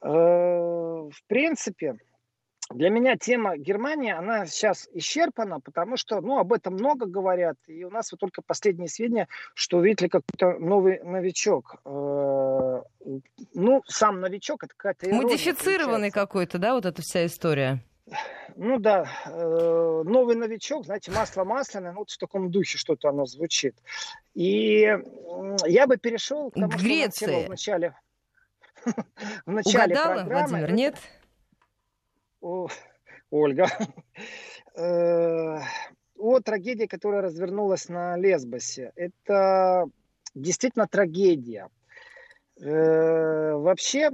В 0.00 1.22
принципе, 1.26 1.98
для 2.70 2.90
меня 2.90 3.16
тема 3.16 3.56
Германии, 3.56 4.12
она 4.12 4.46
сейчас 4.46 4.88
исчерпана, 4.92 5.60
потому 5.60 5.96
что, 5.96 6.20
ну, 6.20 6.38
об 6.38 6.52
этом 6.52 6.74
много 6.74 7.06
говорят, 7.06 7.56
и 7.66 7.84
у 7.84 7.90
нас 7.90 8.12
вот 8.12 8.20
только 8.20 8.42
последние 8.42 8.88
сведения, 8.88 9.28
что 9.54 9.78
увидели 9.78 10.08
какой-то 10.08 10.58
новый 10.58 11.00
новичок. 11.02 11.76
Э, 11.84 12.82
ну, 13.54 13.82
сам 13.86 14.20
новичок, 14.20 14.64
это 14.64 14.74
какая-то 14.76 15.14
Модифицированный 15.14 16.10
какой-то, 16.10 16.58
да, 16.58 16.74
вот 16.74 16.84
эта 16.84 17.00
вся 17.00 17.24
история? 17.24 17.82
Ну 18.56 18.78
да, 18.78 19.06
э, 19.26 20.02
новый 20.04 20.34
новичок, 20.34 20.86
знаете, 20.86 21.10
масло 21.10 21.44
масляное, 21.44 21.92
ну 21.92 22.00
вот 22.00 22.10
в 22.10 22.18
таком 22.18 22.50
духе 22.50 22.76
что-то 22.78 23.08
оно 23.08 23.24
звучит. 23.26 23.76
И 24.34 24.80
я 25.66 25.86
бы 25.86 25.96
перешел 25.96 26.50
к 26.50 26.54
тому, 26.54 26.68
Греции. 26.68 27.26
что 27.26 27.46
в 27.46 27.48
начале, 27.50 27.94
в 29.46 29.52
начале 29.52 29.94
Угадала, 29.94 30.14
программы. 30.14 30.48
Владимир, 30.48 30.72
нет? 30.72 30.96
Ольга, 33.30 33.68
э, 34.74 35.58
о 36.16 36.40
трагедии, 36.40 36.86
которая 36.86 37.22
развернулась 37.22 37.88
на 37.88 38.16
Лесбосе. 38.16 38.92
Это 38.96 39.86
действительно 40.34 40.86
трагедия. 40.86 41.68
Э, 42.60 43.52
вообще, 43.52 44.10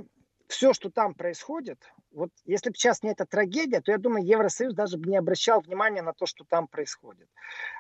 все, 0.49 0.73
что 0.73 0.91
там 0.91 1.15
происходит, 1.15 1.79
вот 2.11 2.31
если 2.45 2.71
бы 2.71 2.77
сейчас 2.77 3.03
не 3.03 3.11
эта 3.11 3.27
трагедия, 3.27 3.81
то 3.81 3.91
я 3.91 3.99
думаю, 3.99 4.25
Евросоюз 4.25 4.75
даже 4.75 4.99
бы 4.99 5.11
не 5.11 5.17
обращал 5.17 5.61
внимания 5.61 6.03
на 6.03 6.13
то, 6.13 6.27
что 6.27 6.45
там 6.45 6.69
происходит. 6.69 7.29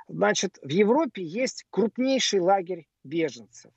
Значит, 0.09 0.59
в 0.63 0.69
Европе 0.69 1.23
есть 1.23 1.65
крупнейший 1.71 2.41
лагерь 2.41 2.87
беженцев. 3.05 3.73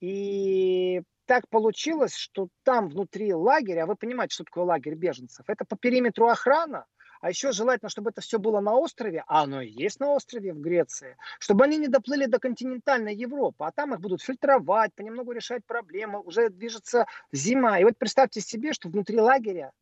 И 0.00 1.02
так 1.28 1.46
получилось, 1.50 2.16
что 2.16 2.48
там 2.64 2.88
внутри 2.88 3.34
лагеря, 3.34 3.84
а 3.84 3.86
вы 3.86 3.96
понимаете, 3.96 4.34
что 4.34 4.44
такое 4.44 4.64
лагерь 4.64 4.94
беженцев, 4.94 5.44
это 5.46 5.66
по 5.66 5.76
периметру 5.76 6.26
охрана, 6.26 6.86
а 7.20 7.28
еще 7.28 7.52
желательно, 7.52 7.90
чтобы 7.90 8.10
это 8.10 8.22
все 8.22 8.38
было 8.38 8.60
на 8.60 8.74
острове, 8.74 9.24
а 9.26 9.42
оно 9.42 9.60
и 9.60 9.68
есть 9.68 10.00
на 10.00 10.10
острове 10.12 10.54
в 10.54 10.60
Греции, 10.60 11.16
чтобы 11.38 11.64
они 11.64 11.76
не 11.76 11.88
доплыли 11.88 12.24
до 12.24 12.38
континентальной 12.38 13.14
Европы, 13.14 13.64
а 13.64 13.72
там 13.72 13.92
их 13.92 14.00
будут 14.00 14.22
фильтровать, 14.22 14.94
понемногу 14.94 15.32
решать 15.32 15.66
проблемы, 15.66 16.20
уже 16.20 16.48
движется 16.48 17.06
зима. 17.30 17.78
И 17.78 17.84
вот 17.84 17.98
представьте 17.98 18.40
себе, 18.40 18.72
что 18.72 18.88
внутри 18.88 19.20
лагеря 19.20 19.72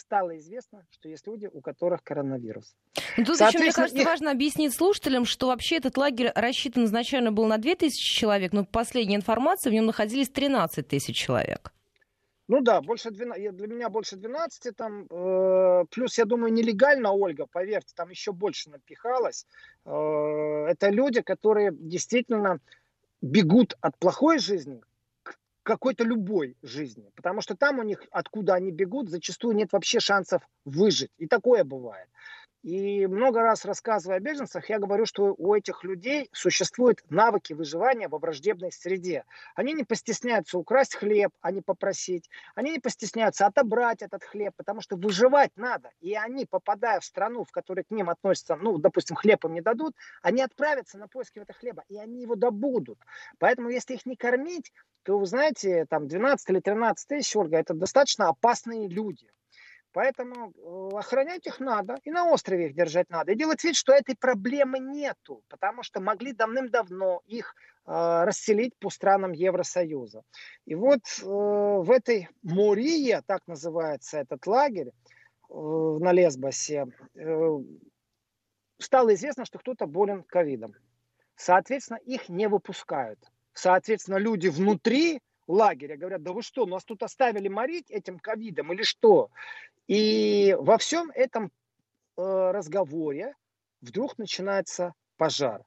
стало 0.00 0.38
известно, 0.38 0.84
что 0.90 1.08
есть 1.08 1.26
люди, 1.26 1.48
у 1.52 1.60
которых 1.60 2.02
коронавирус. 2.02 2.74
Ну, 3.16 3.24
тут 3.24 3.40
еще, 3.40 3.58
мне 3.58 3.72
кажется, 3.72 4.00
их... 4.00 4.06
важно 4.06 4.30
объяснить 4.30 4.74
слушателям, 4.74 5.24
что 5.24 5.48
вообще 5.48 5.76
этот 5.76 5.96
лагерь 5.96 6.32
рассчитан 6.34 6.84
изначально 6.84 7.32
был 7.32 7.46
на 7.46 7.58
2000 7.58 8.18
человек, 8.18 8.52
но 8.52 8.64
последняя 8.64 9.16
информация, 9.16 9.70
в 9.70 9.74
нем 9.74 9.86
находились 9.86 10.28
13 10.28 10.86
тысяч 10.86 11.16
человек. 11.16 11.72
Ну 12.48 12.62
да, 12.62 12.80
больше 12.80 13.12
12, 13.12 13.54
для 13.54 13.66
меня 13.68 13.88
больше 13.90 14.16
12 14.16 14.74
там, 14.76 15.06
э, 15.08 15.84
плюс, 15.88 16.18
я 16.18 16.24
думаю, 16.24 16.52
нелегально, 16.52 17.12
Ольга, 17.12 17.46
поверьте, 17.46 17.92
там 17.94 18.10
еще 18.10 18.32
больше 18.32 18.70
напихалось. 18.70 19.46
Э, 19.84 20.66
это 20.68 20.88
люди, 20.88 21.20
которые 21.20 21.70
действительно 21.72 22.58
бегут 23.22 23.76
от 23.80 23.96
плохой 23.98 24.40
жизни 24.40 24.82
какой-то 25.70 26.02
любой 26.02 26.56
жизни. 26.62 27.12
Потому 27.14 27.40
что 27.42 27.54
там 27.54 27.78
у 27.78 27.84
них, 27.84 28.02
откуда 28.10 28.54
они 28.54 28.72
бегут, 28.72 29.08
зачастую 29.08 29.54
нет 29.54 29.72
вообще 29.72 30.00
шансов 30.00 30.42
выжить. 30.64 31.12
И 31.16 31.28
такое 31.28 31.62
бывает. 31.62 32.08
И 32.62 33.06
много 33.06 33.40
раз 33.40 33.64
рассказывая 33.64 34.18
о 34.18 34.20
беженцах, 34.20 34.68
я 34.68 34.78
говорю, 34.78 35.06
что 35.06 35.34
у 35.38 35.54
этих 35.54 35.82
людей 35.82 36.28
существуют 36.32 37.02
навыки 37.08 37.54
выживания 37.54 38.06
во 38.08 38.18
враждебной 38.18 38.70
среде. 38.70 39.24
Они 39.54 39.72
не 39.72 39.84
постесняются 39.84 40.58
украсть 40.58 40.94
хлеб, 40.94 41.32
а 41.40 41.52
не 41.52 41.62
попросить. 41.62 42.28
Они 42.54 42.72
не 42.72 42.78
постесняются 42.78 43.46
отобрать 43.46 44.02
этот 44.02 44.24
хлеб, 44.24 44.52
потому 44.56 44.82
что 44.82 44.96
выживать 44.96 45.52
надо. 45.56 45.90
И 46.00 46.14
они, 46.14 46.44
попадая 46.44 47.00
в 47.00 47.04
страну, 47.04 47.44
в 47.44 47.50
которой 47.50 47.84
к 47.84 47.90
ним 47.90 48.10
относятся, 48.10 48.56
ну, 48.56 48.76
допустим, 48.76 49.16
хлеб 49.16 49.42
им 49.46 49.54
не 49.54 49.62
дадут, 49.62 49.94
они 50.20 50.42
отправятся 50.42 50.98
на 50.98 51.08
поиски 51.08 51.38
этого 51.38 51.58
хлеба, 51.58 51.84
и 51.88 51.96
они 51.96 52.20
его 52.20 52.34
добудут. 52.34 52.98
Поэтому, 53.38 53.70
если 53.70 53.94
их 53.94 54.04
не 54.04 54.16
кормить, 54.16 54.70
то, 55.04 55.18
вы 55.18 55.24
знаете, 55.24 55.86
там 55.88 56.08
12 56.08 56.50
или 56.50 56.60
13 56.60 57.08
тысяч, 57.08 57.34
Ольга, 57.36 57.56
это 57.56 57.72
достаточно 57.72 58.28
опасные 58.28 58.86
люди. 58.86 59.30
Поэтому 59.92 60.52
э, 60.52 60.96
охранять 60.98 61.46
их 61.46 61.58
надо, 61.58 61.96
и 62.04 62.10
на 62.10 62.30
острове 62.30 62.66
их 62.66 62.74
держать 62.74 63.10
надо. 63.10 63.32
И 63.32 63.36
делать 63.36 63.64
вид, 63.64 63.74
что 63.74 63.92
этой 63.92 64.14
проблемы 64.16 64.78
нету, 64.78 65.42
потому 65.48 65.82
что 65.82 66.00
могли 66.00 66.32
давным-давно 66.32 67.22
их 67.26 67.54
э, 67.86 67.90
расселить 68.24 68.76
по 68.78 68.88
странам 68.88 69.32
Евросоюза. 69.32 70.22
И 70.64 70.76
вот 70.76 71.00
э, 71.00 71.24
в 71.24 71.90
этой 71.90 72.28
Мурие, 72.42 73.22
так 73.26 73.46
называется 73.48 74.18
этот 74.18 74.46
лагерь 74.46 74.88
э, 74.88 75.54
на 75.54 76.12
Лесбосе, 76.12 76.86
э, 77.16 77.58
стало 78.78 79.14
известно, 79.14 79.44
что 79.44 79.58
кто-то 79.58 79.86
болен 79.86 80.22
ковидом. 80.22 80.74
Соответственно, 81.34 81.98
их 82.04 82.28
не 82.28 82.48
выпускают. 82.48 83.18
Соответственно, 83.54 84.18
люди 84.18 84.48
внутри 84.48 85.20
лагеря 85.50 85.96
говорят, 85.96 86.22
да 86.22 86.32
вы 86.32 86.42
что, 86.42 86.66
нас 86.66 86.84
тут 86.84 87.02
оставили 87.02 87.48
морить 87.48 87.90
этим 87.90 88.18
ковидом 88.18 88.72
или 88.72 88.82
что? 88.82 89.30
И 89.86 90.56
во 90.58 90.78
всем 90.78 91.10
этом 91.14 91.46
э, 91.46 91.50
разговоре 92.16 93.34
вдруг 93.80 94.18
начинается 94.18 94.94
пожар. 95.16 95.62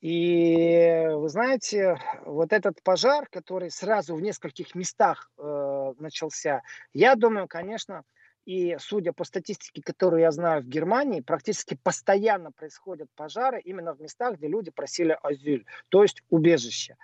И 0.00 1.06
вы 1.10 1.28
знаете, 1.28 1.98
вот 2.24 2.52
этот 2.52 2.80
пожар, 2.84 3.26
который 3.30 3.70
сразу 3.70 4.14
в 4.14 4.22
нескольких 4.22 4.76
местах 4.76 5.30
э, 5.36 5.94
начался, 5.98 6.62
я 6.92 7.16
думаю, 7.16 7.48
конечно, 7.48 8.04
и 8.48 8.78
судя 8.78 9.12
по 9.12 9.24
статистике, 9.24 9.82
которую 9.82 10.22
я 10.22 10.30
знаю 10.30 10.62
в 10.62 10.66
Германии, 10.66 11.20
практически 11.20 11.78
постоянно 11.82 12.50
происходят 12.50 13.10
пожары 13.14 13.60
именно 13.60 13.92
в 13.94 14.00
местах, 14.00 14.36
где 14.36 14.48
люди 14.48 14.70
просили 14.70 15.18
азиль, 15.22 15.66
то 15.90 16.00
есть 16.00 16.22
убежище. 16.30 16.96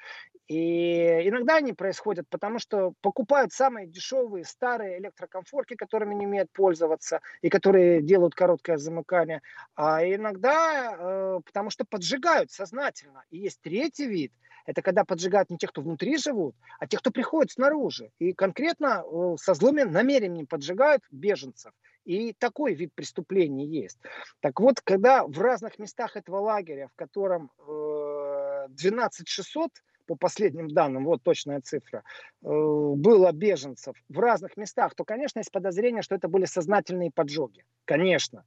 И 0.48 1.28
иногда 1.28 1.56
они 1.56 1.74
происходят, 1.74 2.26
потому 2.30 2.58
что 2.58 2.94
покупают 3.02 3.52
самые 3.52 3.86
дешевые 3.86 4.46
старые 4.46 4.98
электрокомфорки, 4.98 5.74
которыми 5.74 6.14
не 6.14 6.26
умеют 6.26 6.50
пользоваться 6.50 7.20
и 7.42 7.50
которые 7.50 8.00
делают 8.00 8.34
короткое 8.34 8.78
замыкание. 8.78 9.42
А 9.74 10.02
иногда 10.02 10.96
э, 10.98 11.40
потому 11.44 11.68
что 11.68 11.84
поджигают 11.84 12.52
сознательно. 12.52 13.22
И 13.30 13.36
есть 13.36 13.60
третий 13.60 14.06
вид. 14.06 14.32
Это 14.66 14.82
когда 14.82 15.04
поджигают 15.04 15.50
не 15.50 15.58
тех, 15.58 15.70
кто 15.70 15.82
внутри 15.82 16.16
живут, 16.16 16.56
а 16.78 16.86
тех, 16.86 17.00
кто 17.00 17.10
приходит 17.10 17.52
снаружи. 17.52 18.10
И 18.18 18.32
конкретно 18.32 19.04
э, 19.04 19.36
со 19.38 19.54
злыми 19.54 19.82
намерением 19.82 20.46
поджигают 20.46 21.02
беженцев. 21.34 21.72
И 22.04 22.32
такой 22.34 22.74
вид 22.74 22.92
преступления 22.94 23.66
есть. 23.66 23.98
Так 24.40 24.60
вот, 24.60 24.80
когда 24.80 25.24
в 25.26 25.38
разных 25.40 25.78
местах 25.78 26.16
этого 26.16 26.38
лагеря, 26.38 26.88
в 26.88 26.96
котором 26.96 27.50
э, 27.66 28.66
12 28.68 29.28
600 29.28 29.70
по 30.06 30.16
последним 30.16 30.68
данным, 30.68 31.04
вот 31.04 31.22
точная 31.22 31.60
цифра, 31.60 32.02
э, 32.42 32.46
было 32.46 33.32
беженцев 33.32 33.96
в 34.08 34.18
разных 34.18 34.56
местах, 34.56 34.94
то, 34.94 35.04
конечно, 35.04 35.38
есть 35.38 35.50
подозрение, 35.50 36.02
что 36.02 36.14
это 36.14 36.28
были 36.28 36.44
сознательные 36.44 37.10
поджоги. 37.10 37.64
Конечно. 37.86 38.44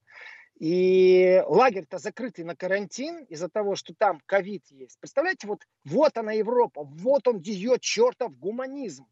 И 0.60 1.44
лагерь-то 1.46 2.00
закрытый 2.00 2.44
на 2.44 2.56
карантин 2.56 3.24
из-за 3.26 3.48
того, 3.48 3.76
что 3.76 3.94
там 3.94 4.22
ковид 4.26 4.64
есть. 4.70 5.00
Представляете, 5.00 5.48
вот, 5.48 5.62
вот 5.84 6.18
она 6.18 6.32
Европа, 6.32 6.84
вот 6.84 7.28
он 7.28 7.40
ее 7.40 7.78
чертов 7.80 8.38
гуманизм. 8.38 9.06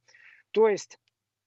То 0.52 0.70
есть 0.70 0.98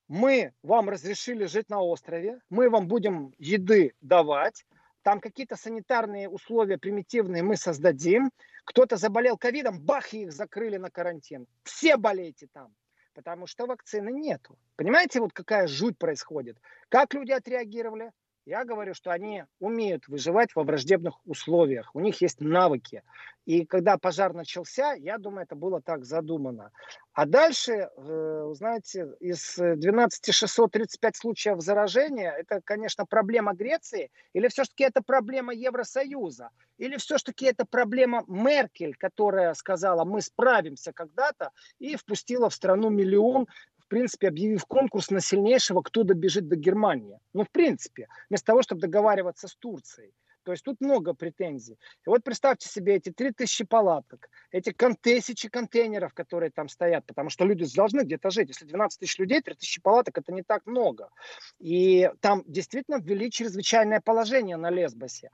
мы 0.09 0.53
вам 0.63 0.89
разрешили 0.89 1.45
жить 1.45 1.69
на 1.69 1.81
острове, 1.81 2.41
мы 2.51 2.71
вам 2.71 2.89
будем 2.89 3.35
еды 3.39 3.95
давать, 4.01 4.65
там 5.03 5.21
какие-то 5.21 5.57
санитарные 5.57 6.29
условия 6.29 6.79
примитивные 6.79 7.43
мы 7.43 7.57
создадим, 7.57 8.31
кто-то 8.65 8.97
заболел 8.97 9.39
ковидом, 9.39 9.81
бах, 9.81 10.13
их 10.13 10.33
закрыли 10.33 10.77
на 10.77 10.91
карантин. 10.91 11.47
Все 11.63 11.97
болейте 11.97 12.49
там, 12.53 12.75
потому 13.15 13.47
что 13.47 13.67
вакцины 13.67 14.11
нету. 14.11 14.59
Понимаете, 14.77 15.21
вот 15.21 15.33
какая 15.33 15.67
жуть 15.67 15.97
происходит? 15.99 16.59
Как 16.89 17.15
люди 17.15 17.33
отреагировали? 17.33 18.13
Я 18.49 18.65
говорю, 18.65 18.95
что 18.95 19.11
они 19.11 19.45
умеют 19.61 20.09
выживать 20.09 20.57
во 20.57 20.65
враждебных 20.65 21.21
условиях. 21.27 21.95
У 21.95 22.01
них 22.01 22.23
есть 22.23 22.41
навыки. 22.41 23.03
И 23.45 23.67
когда 23.67 23.99
пожар 23.99 24.33
начался, 24.33 24.95
я 24.95 25.19
думаю, 25.19 25.43
это 25.43 25.55
было 25.55 25.83
так 25.83 26.07
задумано. 26.07 26.71
А 27.13 27.27
дальше, 27.27 27.91
э, 27.95 28.51
знаете, 28.55 29.07
из 29.21 29.55
12 29.59 30.35
635 30.35 31.17
случаев 31.17 31.61
заражения, 31.61 32.31
это, 32.31 32.63
конечно, 32.65 33.05
проблема 33.05 33.53
Греции, 33.53 34.11
или 34.33 34.49
все-таки 34.49 34.85
это 34.85 35.03
проблема 35.03 35.53
Евросоюза, 35.53 36.49
или 36.79 36.97
все-таки 36.97 37.45
это 37.45 37.67
проблема 37.67 38.25
Меркель, 38.29 38.95
которая 38.95 39.53
сказала, 39.53 40.05
мы 40.05 40.23
справимся 40.23 40.95
когда-то, 40.95 41.51
и 41.79 41.97
впустила 41.97 42.49
в 42.49 42.55
страну 42.55 42.89
миллион 42.89 43.47
принципе, 43.89 44.29
объявив 44.29 44.65
конкурс 44.65 45.11
на 45.11 45.21
сильнейшего, 45.21 45.83
кто 45.83 46.03
добежит 46.03 46.49
до 46.49 46.57
Германии. 46.57 47.19
Ну, 47.33 47.45
в 47.45 47.51
принципе, 47.51 48.09
вместо 48.29 48.47
того, 48.47 48.63
чтобы 48.63 48.81
договариваться 48.81 49.49
с 49.49 49.57
Турцией. 49.57 50.13
То 50.49 50.53
есть 50.53 50.65
тут 50.65 50.81
много 50.81 51.13
претензий. 51.13 51.75
И 51.75 52.09
вот 52.09 52.25
представьте 52.25 52.71
себе 52.71 52.95
эти 52.95 53.11
3000 53.11 53.65
палаток, 53.65 54.31
эти 54.51 54.71
кон- 54.71 54.97
тысячи 54.97 55.47
контейнеров, 55.47 56.15
которые 56.15 56.51
там 56.51 56.71
стоят, 56.71 57.05
потому 57.05 57.29
что 57.29 57.45
люди 57.45 57.67
должны 57.77 58.01
где-то 58.01 58.31
жить. 58.31 58.49
Если 58.49 58.65
12 58.65 58.99
тысяч 58.99 59.19
людей, 59.19 59.43
3000 59.43 59.83
палаток, 59.83 60.17
это 60.17 60.33
не 60.33 60.43
так 60.43 60.65
много. 60.65 61.11
И 61.59 62.11
там 62.21 62.45
действительно 62.47 62.99
ввели 62.99 63.31
чрезвычайное 63.31 64.01
положение 64.01 64.57
на 64.57 64.71
Лесбосе. 64.71 65.29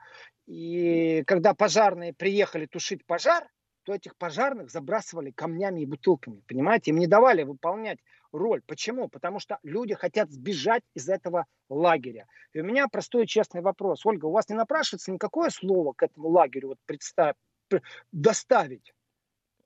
И 0.47 1.23
когда 1.25 1.53
пожарные 1.53 2.13
приехали 2.13 2.65
тушить 2.65 3.05
пожар, 3.05 3.47
то 3.85 3.93
этих 3.93 4.15
пожарных 4.15 4.71
забрасывали 4.71 5.29
камнями 5.29 5.81
и 5.81 5.85
бутылками, 5.85 6.41
понимаете? 6.47 6.91
Им 6.91 6.97
не 6.97 7.07
давали 7.07 7.43
выполнять 7.43 7.99
роль. 8.31 8.61
Почему? 8.65 9.07
Потому 9.07 9.39
что 9.39 9.59
люди 9.61 9.93
хотят 9.93 10.31
сбежать 10.31 10.81
из 10.95 11.07
этого 11.07 11.45
лагеря. 11.69 12.27
И 12.53 12.59
у 12.59 12.63
меня 12.63 12.87
простой 12.87 13.23
и 13.23 13.27
честный 13.27 13.61
вопрос. 13.61 14.03
Ольга, 14.05 14.25
у 14.25 14.31
вас 14.31 14.49
не 14.49 14.55
напрашивается 14.55 15.11
никакое 15.11 15.51
слово 15.51 15.93
к 15.93 16.01
этому 16.01 16.29
лагерю 16.29 16.69
вот 16.69 16.79
представь, 16.87 17.35
доставить? 18.11 18.94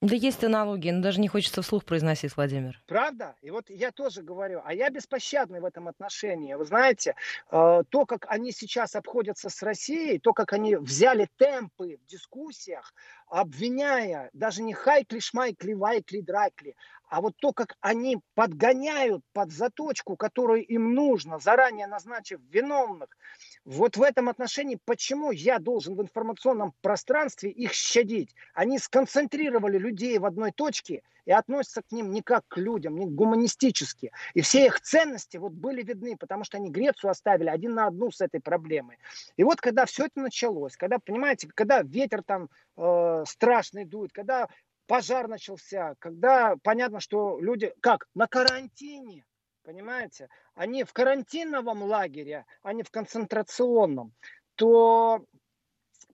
Да 0.02 0.16
есть 0.16 0.46
аналогии, 0.46 0.92
но 0.92 1.02
даже 1.02 1.20
не 1.20 1.28
хочется 1.28 1.62
вслух 1.62 1.84
произносить, 1.84 2.34
Владимир. 2.38 2.82
Правда? 2.88 3.36
И 3.42 3.52
вот 3.52 3.70
я 3.70 3.92
тоже 3.92 4.22
говорю, 4.22 4.62
а 4.64 4.74
я 4.74 4.90
беспощадный 4.90 5.60
в 5.60 5.66
этом 5.66 5.90
отношении. 5.90 6.54
Вы 6.54 6.64
знаете, 6.64 7.16
э, 7.52 7.84
то, 7.90 8.06
как 8.06 8.26
они 8.30 8.54
сейчас 8.54 8.96
обходятся 8.96 9.50
с 9.50 9.62
Россией, 9.62 10.18
то, 10.20 10.32
как 10.32 10.54
они 10.54 10.78
взяли 10.78 11.28
темпы 11.36 12.00
в 12.02 12.06
дискуссиях, 12.10 12.94
обвиняя 13.28 14.30
даже 14.32 14.64
не 14.64 14.74
Хайкли, 14.74 15.20
Шмайкли, 15.20 15.74
Вайкли, 15.74 16.22
Драйкли, 16.22 16.78
а 17.10 17.22
вот 17.22 17.36
то, 17.38 17.52
как 17.52 17.76
они 17.82 18.20
подгоняют 18.36 19.24
под 19.34 19.52
заточку, 19.52 20.16
которую 20.16 20.64
им 20.66 20.94
нужно, 20.94 21.40
заранее 21.40 21.88
назначив 21.88 22.40
виновных, 22.50 23.10
вот 23.70 23.98
в 23.98 24.02
этом 24.02 24.30
отношении, 24.30 24.80
почему 24.84 25.30
я 25.30 25.60
должен 25.60 25.94
в 25.96 26.02
информационном 26.02 26.74
пространстве 26.82 27.52
их 27.52 27.74
щадить? 27.74 28.34
Они 28.56 28.80
сконцентрировали 28.80 29.78
людей 29.78 30.18
в 30.18 30.26
одной 30.26 30.52
точке 30.52 31.04
и 31.26 31.32
относятся 31.32 31.84
к 31.84 31.92
ним 31.92 32.12
не 32.12 32.24
как 32.24 32.48
к 32.48 32.58
людям, 32.58 32.98
не 32.98 33.06
гуманистически. 33.06 34.12
И 34.34 34.42
все 34.42 34.66
их 34.66 34.82
ценности 34.82 35.38
вот 35.38 35.52
были 35.52 35.84
видны, 35.84 36.18
потому 36.18 36.46
что 36.46 36.58
они 36.58 36.72
Грецию 36.72 37.12
оставили 37.12 37.50
один 37.50 37.76
на 37.76 37.86
одну 37.86 38.10
с 38.10 38.22
этой 38.22 38.42
проблемой. 38.42 38.98
И 39.38 39.44
вот 39.44 39.62
когда 39.62 39.86
все 39.86 40.08
это 40.08 40.20
началось, 40.20 40.76
когда, 40.76 40.98
понимаете, 40.98 41.48
когда 41.54 41.84
ветер 41.84 42.24
там 42.24 42.50
э, 42.76 43.24
страшный 43.28 43.86
дует, 43.86 44.12
когда 44.12 44.48
пожар 44.88 45.28
начался, 45.28 45.94
когда 46.00 46.56
понятно, 46.64 47.00
что 47.00 47.40
люди 47.40 47.72
как 47.82 48.08
на 48.16 48.26
карантине, 48.26 49.26
понимаете, 49.70 50.30
они 50.56 50.84
в 50.84 50.94
карантинном 50.94 51.84
лагере, 51.84 52.46
а 52.64 52.74
не 52.74 52.82
в 52.82 52.90
концентрационном, 52.90 54.14
то 54.56 55.24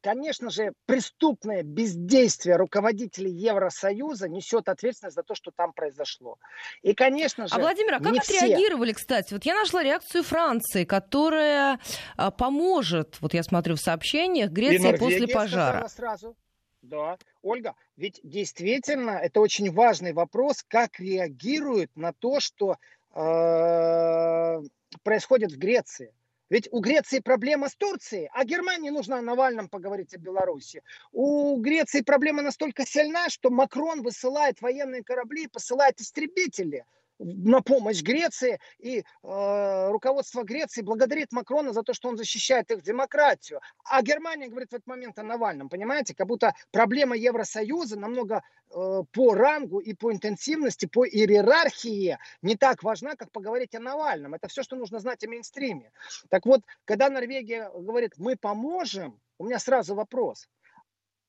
конечно 0.02 0.52
же, 0.52 0.74
преступное 0.86 1.64
бездействие 1.64 2.58
руководителей 2.58 3.32
Евросоюза 3.32 4.28
несет 4.28 4.68
ответственность 4.70 5.16
за 5.16 5.24
то, 5.24 5.34
что 5.34 5.52
там 5.56 5.72
произошло. 5.74 6.38
И, 6.84 6.94
конечно 6.94 7.48
же, 7.48 7.56
а 7.56 7.60
Владимир, 7.60 7.96
а 7.96 8.00
как 8.00 8.18
отреагировали, 8.18 8.92
все... 8.92 9.00
кстати? 9.00 9.34
Вот 9.34 9.46
я 9.46 9.56
нашла 9.56 9.82
реакцию 9.82 10.24
Франции, 10.24 10.84
которая 10.84 11.80
а, 12.18 12.30
поможет, 12.32 13.20
вот 13.22 13.34
я 13.34 13.42
смотрю 13.42 13.76
в 13.76 13.80
сообщениях, 13.80 14.52
Греции 14.52 14.98
после 14.98 15.28
пожара. 15.28 15.88
Сразу. 15.88 16.36
Да, 16.84 17.18
Ольга, 17.42 17.74
ведь 17.98 18.20
действительно 18.24 19.12
это 19.12 19.40
очень 19.40 19.72
важный 19.72 20.14
вопрос, 20.14 20.62
как 20.62 21.00
реагируют 21.00 21.90
на 21.96 22.14
то, 22.14 22.40
что 22.40 22.76
э, 23.16 24.62
происходит 25.04 25.52
в 25.52 25.58
Греции. 25.58 26.14
Ведь 26.50 26.68
у 26.72 26.80
Греции 26.80 27.20
проблема 27.20 27.70
с 27.70 27.76
Турцией, 27.76 28.30
а 28.32 28.46
Германии 28.46 28.92
нужно 28.92 29.18
о 29.18 29.22
Навальном 29.22 29.68
поговорить 29.68 30.14
о 30.14 30.20
Беларуси. 30.20 30.84
У 31.12 31.58
Греции 31.58 32.02
проблема 32.02 32.44
настолько 32.44 32.86
сильна, 32.86 33.30
что 33.30 33.50
Макрон 33.50 34.04
высылает 34.04 34.62
военные 34.62 35.04
корабли 35.04 35.46
и 35.46 35.48
посылает 35.48 36.00
истребители 36.00 36.86
на 37.20 37.62
помощь 37.62 38.02
Греции, 38.02 38.60
и 38.80 39.00
э, 39.00 39.90
руководство 39.92 40.44
Греции 40.44 40.82
благодарит 40.82 41.32
Макрона 41.32 41.74
за 41.74 41.84
то, 41.84 41.94
что 41.94 42.10
он 42.10 42.18
защищает 42.18 42.72
их 42.72 42.82
демократию. 42.82 43.62
А 43.86 44.02
Германия 44.02 44.48
говорит 44.48 44.72
в 44.72 44.74
этот 44.74 44.88
момент 44.88 45.18
о 45.20 45.24
Навальном, 45.24 45.70
понимаете, 45.70 46.14
как 46.16 46.28
будто 46.28 46.54
проблема 46.72 47.16
Евросоюза 47.16 47.98
намного 47.98 48.42
э, 48.70 49.04
по 49.12 49.34
рангу 49.34 49.80
и 49.80 49.94
по 49.94 50.12
интенсивности, 50.12 50.86
по 50.86 51.06
иерархии 51.06 52.18
не 52.42 52.56
так 52.56 52.84
важна, 52.84 53.16
как 53.16 53.32
поговорить 53.32 53.76
о 53.76 53.80
Навальном. 53.80 54.34
Это 54.34 54.48
все, 54.48 54.64
что 54.64 54.76
нужно 54.76 55.00
знать 55.00 55.24
о 55.24 55.30
мейнстриме. 55.30 55.92
Так 56.30 56.46
вот, 56.46 56.62
когда 56.86 57.10
Норвегия 57.10 57.70
говорит, 57.74 58.14
мы 58.18 58.36
поможем, 58.36 59.20
у 59.38 59.46
меня 59.46 59.60
сразу 59.60 59.96
вопрос, 59.96 60.48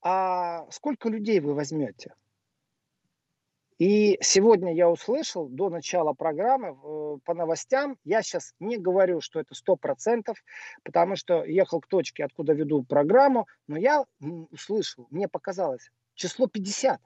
а 0.01 0.69
сколько 0.71 1.09
людей 1.09 1.39
вы 1.39 1.53
возьмете? 1.53 2.13
И 3.77 4.17
сегодня 4.21 4.73
я 4.73 4.89
услышал 4.89 5.47
до 5.47 5.69
начала 5.69 6.13
программы 6.13 6.69
э, 6.69 7.17
по 7.23 7.33
новостям, 7.35 7.97
я 8.03 8.23
сейчас 8.23 8.55
не 8.59 8.77
говорю, 8.77 9.21
что 9.21 9.39
это 9.39 9.53
100%, 9.53 10.33
потому 10.83 11.15
что 11.15 11.43
ехал 11.43 11.79
к 11.79 11.87
точке, 11.87 12.25
откуда 12.25 12.53
веду 12.53 12.83
программу, 12.83 13.47
но 13.67 13.77
я 13.77 14.03
услышал, 14.51 15.07
мне 15.11 15.27
показалось, 15.27 15.91
число 16.15 16.47
50. 16.47 16.99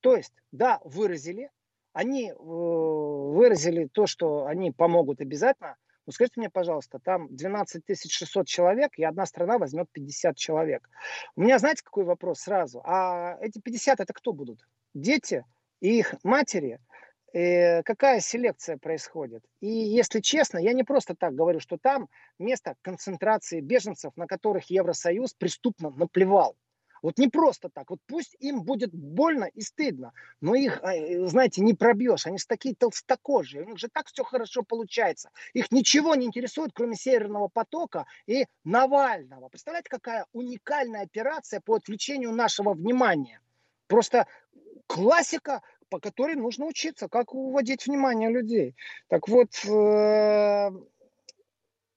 То 0.00 0.16
есть, 0.16 0.32
да, 0.52 0.80
выразили, 0.84 1.50
они 1.92 2.30
э, 2.30 2.34
выразили 2.36 3.88
то, 3.92 4.06
что 4.06 4.46
они 4.46 4.70
помогут 4.70 5.20
обязательно, 5.20 5.76
но 6.06 6.12
скажите 6.12 6.34
мне, 6.36 6.48
пожалуйста, 6.48 7.00
там 7.00 7.26
12 7.34 7.84
600 7.88 8.46
человек, 8.46 8.92
и 8.96 9.02
одна 9.02 9.26
страна 9.26 9.58
возьмет 9.58 9.88
50 9.90 10.36
человек. 10.36 10.88
У 11.34 11.42
меня, 11.42 11.58
знаете, 11.58 11.82
какой 11.82 12.04
вопрос 12.04 12.40
сразу? 12.40 12.80
А 12.84 13.36
эти 13.40 13.60
50 13.60 13.98
это 13.98 14.12
кто 14.12 14.32
будут? 14.32 14.60
Дети 14.94 15.44
и 15.80 15.98
их 15.98 16.14
матери, 16.22 16.78
э, 17.32 17.82
какая 17.82 18.20
селекция 18.20 18.76
происходит. 18.78 19.44
И 19.60 19.68
если 19.68 20.20
честно, 20.20 20.58
я 20.58 20.72
не 20.72 20.84
просто 20.84 21.14
так 21.14 21.34
говорю, 21.34 21.60
что 21.60 21.78
там 21.78 22.08
место 22.38 22.74
концентрации 22.82 23.60
беженцев, 23.60 24.16
на 24.16 24.26
которых 24.26 24.70
Евросоюз 24.70 25.34
преступно 25.34 25.90
наплевал. 25.90 26.56
Вот 27.02 27.18
не 27.18 27.28
просто 27.28 27.70
так. 27.70 27.90
Вот 27.90 27.98
пусть 28.06 28.36
им 28.40 28.62
будет 28.62 28.92
больно 28.92 29.44
и 29.44 29.60
стыдно, 29.62 30.12
но 30.40 30.54
их, 30.54 30.82
э, 30.82 31.26
знаете, 31.26 31.62
не 31.62 31.74
пробьешь. 31.74 32.26
Они 32.26 32.38
же 32.38 32.46
такие 32.46 32.74
толстокожие. 32.74 33.62
У 33.62 33.66
них 33.66 33.78
же 33.78 33.88
так 33.88 34.06
все 34.08 34.22
хорошо 34.22 34.62
получается. 34.62 35.30
Их 35.54 35.70
ничего 35.72 36.14
не 36.14 36.26
интересует, 36.26 36.72
кроме 36.74 36.96
Северного 36.96 37.48
потока 37.48 38.06
и 38.26 38.46
Навального. 38.64 39.48
Представляете, 39.48 39.88
какая 39.88 40.26
уникальная 40.32 41.02
операция 41.02 41.60
по 41.60 41.76
отвлечению 41.76 42.32
нашего 42.32 42.74
внимания. 42.74 43.40
Просто 43.90 44.28
классика, 44.86 45.62
по 45.88 45.98
которой 45.98 46.36
нужно 46.36 46.66
учиться, 46.66 47.08
как 47.08 47.34
уводить 47.34 47.86
внимание 47.86 48.30
людей. 48.30 48.76
Так 49.08 49.26
вот, 49.26 49.48
э, 49.64 50.70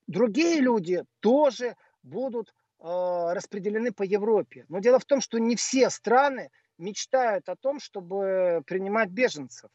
другие 0.07 0.59
люди 0.59 1.03
тоже 1.19 1.75
будут 2.01 2.49
э, 2.49 2.83
распределены 2.83 3.91
по 3.91 4.01
Европе. 4.01 4.65
Но 4.69 4.79
дело 4.79 4.97
в 4.97 5.05
том, 5.05 5.21
что 5.21 5.37
не 5.37 5.55
все 5.55 5.91
страны 5.91 6.49
мечтают 6.79 7.47
о 7.47 7.55
том, 7.55 7.79
чтобы 7.79 8.63
принимать 8.65 9.09
беженцев. 9.09 9.69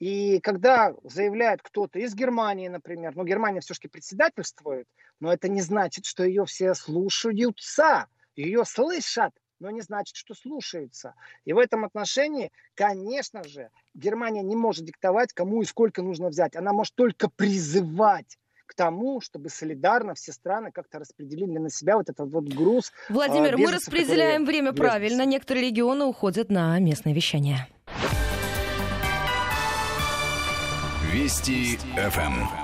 И 0.00 0.40
когда 0.40 0.92
заявляет 1.04 1.62
кто-то 1.62 2.00
из 2.00 2.16
Германии, 2.16 2.66
например, 2.66 3.12
ну 3.14 3.22
Германия 3.22 3.60
все-таки 3.60 3.86
председательствует, 3.86 4.88
но 5.20 5.32
это 5.32 5.48
не 5.48 5.60
значит, 5.60 6.04
что 6.04 6.24
ее 6.24 6.46
все 6.46 6.74
слушаются, 6.74 8.08
ее 8.34 8.64
слышат 8.64 9.32
но 9.60 9.70
не 9.70 9.82
значит, 9.82 10.16
что 10.16 10.34
слушаются. 10.34 11.14
И 11.44 11.52
в 11.52 11.58
этом 11.58 11.84
отношении, 11.84 12.50
конечно 12.74 13.44
же, 13.44 13.70
Германия 13.94 14.42
не 14.42 14.56
может 14.56 14.84
диктовать, 14.84 15.32
кому 15.32 15.62
и 15.62 15.64
сколько 15.64 16.02
нужно 16.02 16.28
взять. 16.28 16.56
Она 16.56 16.72
может 16.72 16.94
только 16.94 17.28
призывать 17.28 18.38
к 18.66 18.74
тому, 18.74 19.20
чтобы 19.20 19.48
солидарно 19.50 20.14
все 20.14 20.32
страны 20.32 20.70
как-то 20.72 21.00
распределили 21.00 21.58
на 21.58 21.70
себя 21.70 21.96
вот 21.96 22.08
этот 22.08 22.32
вот 22.32 22.44
груз. 22.44 22.92
Владимир, 23.08 23.54
а, 23.54 23.58
мы 23.58 23.72
распределяем 23.72 24.44
время 24.44 24.70
беженцы. 24.70 24.82
правильно. 24.82 25.26
Некоторые 25.26 25.66
регионы 25.68 26.04
уходят 26.04 26.50
на 26.50 26.78
местное 26.78 27.12
вещание. 27.12 27.66
Вести 31.12 31.78
ФМ. 31.96 32.59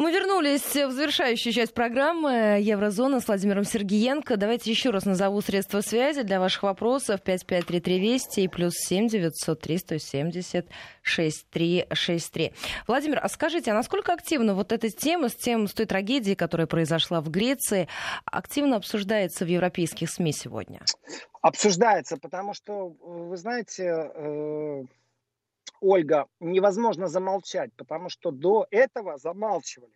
Мы 0.00 0.12
вернулись 0.12 0.76
в 0.76 0.92
завершающую 0.92 1.52
часть 1.52 1.74
программы 1.74 2.60
Еврозона 2.60 3.18
с 3.18 3.26
Владимиром 3.26 3.64
Сергеенко. 3.64 4.36
Давайте 4.36 4.70
еще 4.70 4.90
раз 4.90 5.06
назову 5.06 5.40
средства 5.40 5.80
связи 5.80 6.22
для 6.22 6.38
ваших 6.38 6.62
вопросов. 6.62 7.20
5533 7.20 7.98
Вести 7.98 8.40
и 8.42 8.48
плюс 8.48 8.74
7 8.76 9.08
903 9.08 9.78
170 9.78 10.66
6363. 11.02 12.52
Владимир, 12.86 13.18
а 13.20 13.28
скажите, 13.28 13.72
а 13.72 13.74
насколько 13.74 14.12
активно 14.12 14.54
вот 14.54 14.70
эта 14.70 14.88
тема 14.88 15.30
с 15.30 15.34
тем, 15.34 15.66
с 15.66 15.74
той 15.74 15.86
трагедией, 15.86 16.36
которая 16.36 16.68
произошла 16.68 17.20
в 17.20 17.28
Греции, 17.28 17.88
активно 18.24 18.76
обсуждается 18.76 19.44
в 19.44 19.48
европейских 19.48 20.10
СМИ 20.10 20.32
сегодня? 20.32 20.80
Обсуждается, 21.42 22.18
потому 22.18 22.54
что, 22.54 22.94
вы 23.00 23.36
знаете, 23.36 23.82
э, 24.14 24.84
Ольга, 25.80 26.26
невозможно 26.40 27.08
замолчать, 27.08 27.72
потому 27.76 28.08
что 28.08 28.30
до 28.30 28.66
этого 28.70 29.18
замалчивали. 29.18 29.92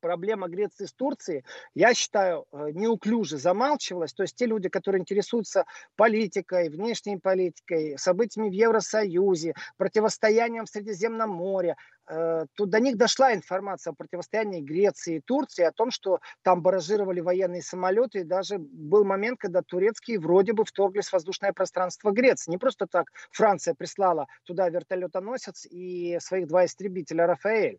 Проблема 0.00 0.48
Греции 0.48 0.86
с 0.86 0.92
Турцией, 0.92 1.44
я 1.74 1.94
считаю, 1.94 2.46
э, 2.52 2.70
неуклюже 2.72 3.38
замалчивалась. 3.38 4.12
То 4.12 4.22
есть 4.22 4.36
те 4.36 4.46
люди, 4.46 4.68
которые 4.68 5.00
интересуются 5.00 5.64
политикой, 5.96 6.68
внешней 6.68 7.18
политикой, 7.18 7.98
событиями 7.98 8.48
в 8.48 8.52
Евросоюзе, 8.52 9.54
противостоянием 9.76 10.66
в 10.66 10.70
Средиземном 10.70 11.30
море, 11.30 11.76
Э, 12.08 12.46
тут 12.54 12.70
до 12.70 12.80
них 12.80 12.96
дошла 12.96 13.34
информация 13.34 13.92
о 13.92 13.94
противостоянии 13.94 14.60
Греции 14.60 15.16
и 15.16 15.20
Турции, 15.20 15.64
о 15.64 15.72
том, 15.72 15.90
что 15.90 16.20
там 16.42 16.62
баражировали 16.62 17.20
военные 17.20 17.62
самолеты, 17.62 18.20
и 18.20 18.24
даже 18.24 18.58
был 18.58 19.04
момент, 19.04 19.38
когда 19.38 19.62
турецкие 19.62 20.18
вроде 20.18 20.52
бы 20.54 20.64
вторглись 20.64 21.08
в 21.08 21.12
воздушное 21.12 21.52
пространство 21.52 22.10
Греции. 22.10 22.50
Не 22.50 22.58
просто 22.58 22.86
так 22.86 23.12
Франция 23.30 23.74
прислала 23.74 24.26
туда 24.44 24.68
вертолетоносец 24.70 25.66
и 25.66 26.18
своих 26.20 26.48
два 26.48 26.64
истребителя 26.64 27.26
«Рафаэль». 27.26 27.78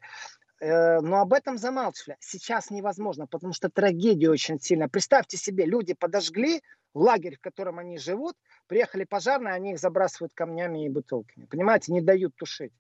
Э, 0.60 0.99
но 0.99 1.22
об 1.22 1.34
этом 1.34 1.57
замалчивали. 1.57 2.18
Сейчас 2.20 2.70
невозможно, 2.70 3.28
потому 3.28 3.53
что 3.53 3.70
трагедия 3.70 4.30
очень 4.30 4.60
сильная. 4.60 4.89
Представьте 4.89 5.38
себе, 5.38 5.66
люди 5.66 5.93
подожгли 5.93 6.62
лагерь, 6.93 7.38
в 7.38 7.41
котором 7.41 7.80
они 7.80 7.97
живут, 7.97 8.36
приехали 8.68 9.03
пожарные, 9.03 9.53
они 9.53 9.72
их 9.74 9.80
забрасывают 9.80 10.34
камнями 10.34 10.86
и 10.86 10.89
бутылками. 10.89 11.45
Понимаете, 11.45 11.93
не 11.93 12.01
дают 12.01 12.36
тушить 12.36 12.74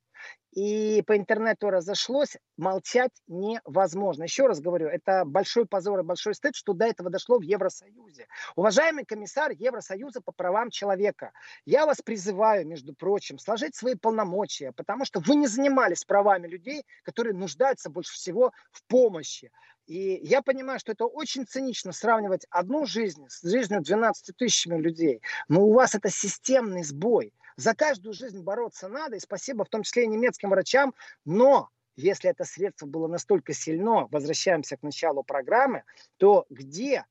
и 0.51 1.03
по 1.03 1.15
интернету 1.15 1.69
разошлось, 1.69 2.37
молчать 2.57 3.11
невозможно. 3.27 4.23
Еще 4.23 4.47
раз 4.47 4.59
говорю, 4.59 4.87
это 4.87 5.23
большой 5.25 5.65
позор 5.65 5.99
и 5.99 6.03
большой 6.03 6.33
стыд, 6.33 6.55
что 6.55 6.73
до 6.73 6.85
этого 6.85 7.09
дошло 7.09 7.37
в 7.37 7.43
Евросоюзе. 7.43 8.27
Уважаемый 8.55 9.05
комиссар 9.05 9.51
Евросоюза 9.51 10.21
по 10.21 10.31
правам 10.31 10.71
человека, 10.71 11.31
я 11.65 11.85
вас 11.85 12.01
призываю, 12.01 12.67
между 12.67 12.93
прочим, 12.95 13.37
сложить 13.37 13.75
свои 13.75 13.95
полномочия, 13.95 14.71
потому 14.71 15.05
что 15.05 15.19
вы 15.19 15.35
не 15.35 15.47
занимались 15.47 16.03
правами 16.03 16.47
людей, 16.47 16.83
которые 17.03 17.35
нуждаются 17.35 17.89
больше 17.89 18.13
всего 18.13 18.51
в 18.71 18.83
помощи. 18.85 19.51
И 19.85 20.19
я 20.23 20.41
понимаю, 20.43 20.79
что 20.79 20.91
это 20.91 21.05
очень 21.05 21.47
цинично 21.47 21.91
сравнивать 21.91 22.45
одну 22.51 22.85
жизнь 22.85 23.25
с 23.27 23.41
жизнью 23.41 23.81
12 23.81 24.35
тысячами 24.37 24.79
людей. 24.79 25.21
Но 25.47 25.63
у 25.65 25.73
вас 25.73 25.95
это 25.95 26.09
системный 26.09 26.83
сбой. 26.83 27.33
За 27.59 27.75
каждую 27.75 28.13
жизнь 28.13 28.41
бороться 28.41 28.87
надо, 28.87 29.17
и 29.17 29.19
спасибо 29.19 29.65
в 29.65 29.69
том 29.69 29.83
числе 29.83 30.05
и 30.05 30.07
немецким 30.07 30.49
врачам, 30.49 30.95
но 31.25 31.67
если 31.97 32.29
это 32.29 32.45
средство 32.45 32.85
было 32.85 33.09
настолько 33.09 33.53
сильно, 33.53 34.07
возвращаемся 34.11 34.77
к 34.77 34.81
началу 34.81 35.23
программы, 35.23 35.83
то 36.15 36.45
где 36.49 37.05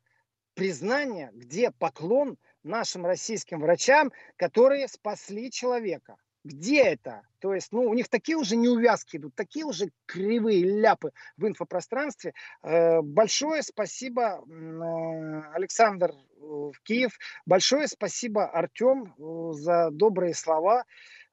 признание, 0.55 1.29
где 1.35 1.71
поклон 1.71 2.39
нашим 2.63 3.05
российским 3.05 3.61
врачам, 3.61 4.11
которые 4.37 4.89
спасли 4.89 5.51
человека? 5.51 6.17
Где 6.49 6.83
это? 6.83 7.23
То 7.41 7.53
есть, 7.53 7.73
ну, 7.73 7.83
у 7.83 7.93
них 7.93 8.09
такие 8.09 8.39
уже 8.39 8.57
неувязки 8.57 9.19
идут, 9.19 9.35
такие 9.35 9.67
уже 9.67 9.91
кривые 10.07 10.65
ляпы 10.65 11.13
в 11.37 11.47
инфопространстве. 11.47 12.33
Э, 12.63 13.03
большое 13.03 13.63
спасибо, 13.63 14.43
э, 14.49 15.43
Александр 15.55 16.13
в 16.41 16.73
Киев. 16.85 17.19
Большое 17.45 17.87
спасибо, 17.87 18.47
Артем, 18.47 19.15
э, 19.19 19.53
за 19.53 19.91
добрые 19.91 20.35
слова. 20.35 20.85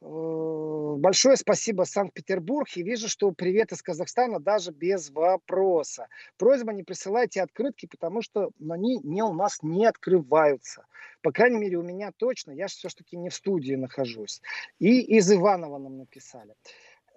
Э, 0.01 0.95
большое 0.97 1.37
спасибо, 1.37 1.83
Санкт-Петербург. 1.83 2.67
И 2.75 2.83
вижу, 2.83 3.07
что 3.07 3.31
привет 3.31 3.71
из 3.71 3.81
Казахстана 3.81 4.39
даже 4.39 4.71
без 4.71 5.09
вопроса. 5.09 6.07
Просьба 6.37 6.73
не 6.73 6.83
присылайте 6.83 7.41
открытки, 7.41 7.87
потому 7.87 8.21
что 8.21 8.51
они 8.69 8.99
не 9.03 9.23
у 9.23 9.33
нас 9.33 9.59
не 9.61 9.85
открываются. 9.85 10.85
По 11.21 11.31
крайней 11.31 11.59
мере, 11.59 11.77
у 11.77 11.83
меня 11.83 12.11
точно. 12.15 12.51
Я 12.51 12.67
все-таки 12.67 13.17
не 13.17 13.29
в 13.29 13.35
студии 13.35 13.75
нахожусь. 13.75 14.41
И 14.79 15.01
из 15.01 15.31
Иванова 15.31 15.77
нам 15.77 15.97
написали. 15.97 16.55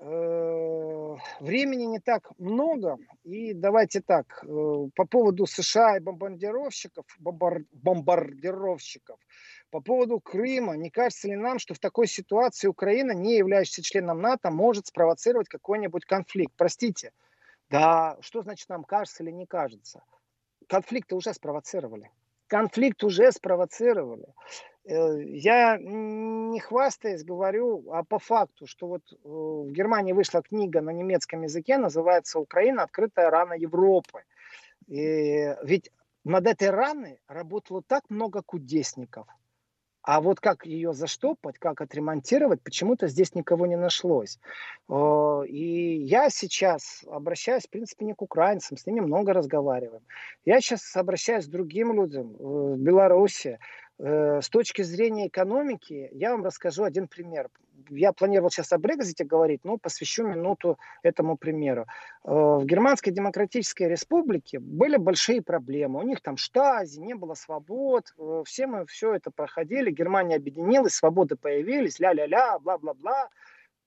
Э, 0.00 1.16
времени 1.40 1.84
не 1.84 1.98
так 1.98 2.30
много. 2.38 2.98
И 3.24 3.52
давайте 3.52 4.00
так, 4.00 4.44
э, 4.44 4.46
по 4.94 5.04
поводу 5.06 5.46
США 5.46 5.96
и 5.96 6.00
бомбардировщиков, 6.00 7.04
бомбар, 7.18 7.62
бомбардировщиков, 7.72 9.18
по 9.70 9.80
поводу 9.80 10.20
Крыма, 10.20 10.76
не 10.76 10.90
кажется 10.90 11.28
ли 11.28 11.36
нам, 11.36 11.58
что 11.58 11.74
в 11.74 11.78
такой 11.78 12.06
ситуации 12.06 12.68
Украина, 12.68 13.12
не 13.12 13.36
являющаяся 13.36 13.82
членом 13.82 14.20
НАТО, 14.20 14.50
может 14.50 14.86
спровоцировать 14.86 15.48
какой-нибудь 15.48 16.04
конфликт? 16.04 16.54
Простите, 16.56 17.12
да, 17.70 18.16
что 18.20 18.42
значит 18.42 18.68
нам 18.68 18.84
кажется 18.84 19.22
или 19.22 19.30
не 19.30 19.46
кажется? 19.46 20.02
Конфликты 20.68 21.14
уже 21.14 21.34
спровоцировали. 21.34 22.10
Конфликт 22.46 23.04
уже 23.04 23.30
спровоцировали. 23.30 24.26
Э, 24.84 25.22
я 25.22 25.76
не 25.78 26.60
хвастаясь 26.60 27.24
говорю, 27.24 27.90
а 27.92 28.04
по 28.04 28.18
факту, 28.18 28.66
что 28.66 28.86
вот 28.86 29.02
э, 29.12 29.16
в 29.22 29.70
Германии 29.70 30.12
вышла 30.14 30.42
книга 30.42 30.80
на 30.80 30.90
немецком 30.90 31.42
языке, 31.42 31.76
называется 31.76 32.38
«Украина. 32.38 32.84
Открытая 32.84 33.30
рана 33.30 33.52
Европы». 33.52 34.22
И 34.86 35.54
ведь 35.62 35.90
над 36.24 36.46
этой 36.46 36.70
раной 36.70 37.20
работало 37.28 37.82
так 37.82 38.08
много 38.08 38.42
кудесников. 38.42 39.26
А 40.08 40.22
вот 40.22 40.40
как 40.40 40.64
ее 40.64 40.94
заштопать, 40.94 41.58
как 41.58 41.82
отремонтировать, 41.82 42.62
почему-то 42.62 43.08
здесь 43.08 43.34
никого 43.34 43.66
не 43.66 43.76
нашлось. 43.76 44.38
Э, 44.88 45.42
и 45.46 45.98
я 46.02 46.30
сейчас 46.30 47.04
обращаюсь, 47.06 47.66
в 47.66 47.68
принципе, 47.68 48.06
не 48.06 48.14
к 48.14 48.22
украинцам, 48.22 48.78
с 48.78 48.86
ними 48.86 49.00
много 49.00 49.34
разговариваем. 49.34 50.00
Я 50.46 50.62
сейчас 50.62 50.96
обращаюсь 50.96 51.46
к 51.46 51.50
другим 51.50 51.92
людям 51.92 52.34
в 52.38 52.78
Беларуси, 52.78 53.58
Э, 53.58 53.87
с 53.98 54.48
точки 54.48 54.82
зрения 54.82 55.26
экономики, 55.26 56.08
я 56.12 56.30
вам 56.30 56.44
расскажу 56.44 56.84
один 56.84 57.08
пример. 57.08 57.50
Я 57.90 58.12
планировал 58.12 58.50
сейчас 58.50 58.72
о 58.72 58.78
Брекзите 58.78 59.24
говорить, 59.24 59.64
но 59.64 59.78
посвящу 59.78 60.26
минуту 60.26 60.78
этому 61.02 61.36
примеру. 61.36 61.86
Э, 62.24 62.30
в 62.30 62.64
Германской 62.64 63.12
Демократической 63.12 63.88
Республике 63.88 64.58
были 64.58 64.96
большие 64.96 65.42
проблемы. 65.42 66.00
У 66.00 66.02
них 66.02 66.20
там 66.20 66.36
штази, 66.36 67.00
не 67.00 67.14
было 67.14 67.34
свобод. 67.34 68.14
Э, 68.18 68.42
все 68.44 68.66
мы 68.66 68.86
все 68.86 69.14
это 69.14 69.30
проходили. 69.30 69.90
Германия 69.90 70.36
объединилась, 70.36 70.94
свободы 70.94 71.36
появились, 71.36 71.98
ля-ля-ля, 71.98 72.58
бла-бла-бла. 72.58 73.28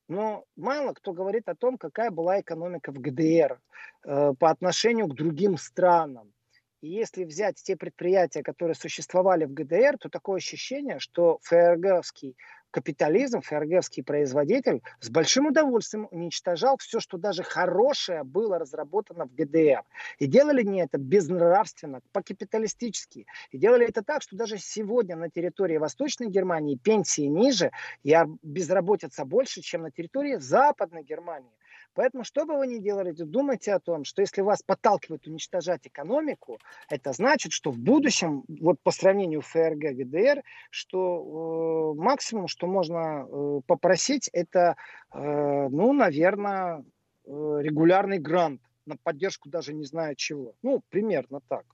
Но 0.07 0.43
мало 0.55 0.93
кто 0.93 1.14
говорит 1.14 1.47
о 1.47 1.55
том, 1.55 1.78
какая 1.78 2.12
была 2.12 2.41
экономика 2.41 2.91
в 2.91 2.99
ГДР 2.99 3.59
по 4.03 4.49
отношению 4.49 5.07
к 5.07 5.16
другим 5.16 5.55
странам. 5.57 6.34
И 6.82 6.89
если 6.89 7.25
взять 7.25 7.61
те 7.61 7.75
предприятия, 7.75 8.41
которые 8.41 8.73
существовали 8.73 9.45
в 9.45 9.53
ГДР, 9.53 9.99
то 9.99 10.09
такое 10.09 10.38
ощущение, 10.38 10.97
что 10.97 11.38
ФРГовский 11.43 12.36
капитализм, 12.71 13.41
ФРГовский 13.41 14.03
производитель 14.03 14.82
с 14.99 15.09
большим 15.11 15.47
удовольствием 15.47 16.07
уничтожал 16.09 16.77
все, 16.79 16.99
что 16.99 17.17
даже 17.17 17.43
хорошее 17.43 18.23
было 18.23 18.57
разработано 18.57 19.27
в 19.27 19.36
ГДР. 19.36 19.84
И 20.17 20.25
делали 20.25 20.63
не 20.63 20.82
это 20.82 20.97
безнравственно, 20.97 22.01
по-капиталистически. 22.13 23.27
И 23.51 23.59
делали 23.59 23.88
это 23.88 24.01
так, 24.03 24.23
что 24.23 24.36
даже 24.36 24.57
сегодня 24.57 25.15
на 25.15 25.29
территории 25.29 25.77
Восточной 25.77 26.29
Германии 26.29 26.77
пенсии 26.77 27.27
ниже, 27.27 27.71
и 28.03 28.17
безработица 28.41 29.23
больше, 29.23 29.61
чем 29.61 29.84
на 29.84 29.91
территории 29.91 30.38
Западной 30.38 31.03
Германии. 31.03 31.51
Поэтому, 31.93 32.23
что 32.23 32.45
бы 32.45 32.57
вы 32.57 32.67
ни 32.67 32.79
делали, 32.79 33.11
думайте 33.11 33.73
о 33.73 33.79
том, 33.79 34.05
что 34.05 34.21
если 34.21 34.41
вас 34.41 34.63
подталкивают 34.63 35.27
уничтожать 35.27 35.87
экономику, 35.87 36.57
это 36.89 37.11
значит, 37.11 37.51
что 37.51 37.71
в 37.71 37.77
будущем, 37.77 38.43
вот 38.47 38.77
по 38.81 38.91
сравнению 38.91 39.41
ФРГ, 39.41 39.95
ГДР, 39.95 40.43
что 40.69 41.95
э, 41.97 42.01
максимум, 42.01 42.47
что 42.47 42.67
можно 42.67 43.25
э, 43.27 43.61
попросить, 43.67 44.29
это, 44.31 44.75
э, 45.13 45.67
ну, 45.69 45.91
наверное, 45.93 46.83
э, 47.25 47.29
регулярный 47.61 48.19
грант 48.19 48.61
на 48.85 48.95
поддержку 48.97 49.49
даже 49.49 49.73
не 49.73 49.85
знаю 49.85 50.15
чего. 50.15 50.53
Ну, 50.61 50.81
примерно 50.89 51.41
так. 51.47 51.65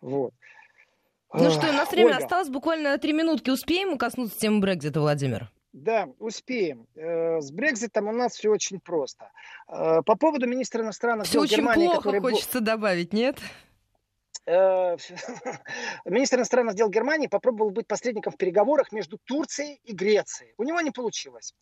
Вот. 0.00 0.34
Ну 1.34 1.50
что, 1.50 1.70
у 1.70 1.72
нас 1.72 1.90
время 1.90 2.10
Ольга. 2.10 2.24
осталось 2.24 2.48
буквально 2.50 2.98
три 2.98 3.12
минутки. 3.12 3.48
Успеем 3.48 3.96
коснуться 3.96 4.38
темы 4.38 4.60
Брекзита, 4.60 5.00
Владимир? 5.00 5.50
Да, 5.72 6.10
успеем. 6.18 6.86
Э, 6.94 7.40
с 7.40 7.50
Брекзитом 7.50 8.08
у 8.08 8.12
нас 8.12 8.34
все 8.34 8.50
очень 8.50 8.78
просто. 8.78 9.30
Э, 9.68 10.02
по 10.04 10.16
поводу 10.16 10.46
министра 10.46 10.82
иностранных 10.82 11.26
все 11.26 11.34
дел 11.34 11.42
очень 11.42 11.56
Германии, 11.56 11.86
плохо, 11.86 12.02
который... 12.02 12.20
хочется 12.20 12.60
добавить, 12.60 13.12
нет? 13.14 13.38
э, 14.44 14.96
министр 16.04 16.38
иностранных 16.38 16.74
дел 16.74 16.90
Германии 16.90 17.26
попробовал 17.26 17.70
быть 17.70 17.86
посредником 17.86 18.34
в 18.34 18.36
переговорах 18.36 18.92
между 18.92 19.18
Турцией 19.24 19.80
и 19.84 19.94
Грецией. 19.94 20.52
У 20.58 20.64
него 20.64 20.80
не 20.82 20.90
получилось. 20.90 21.54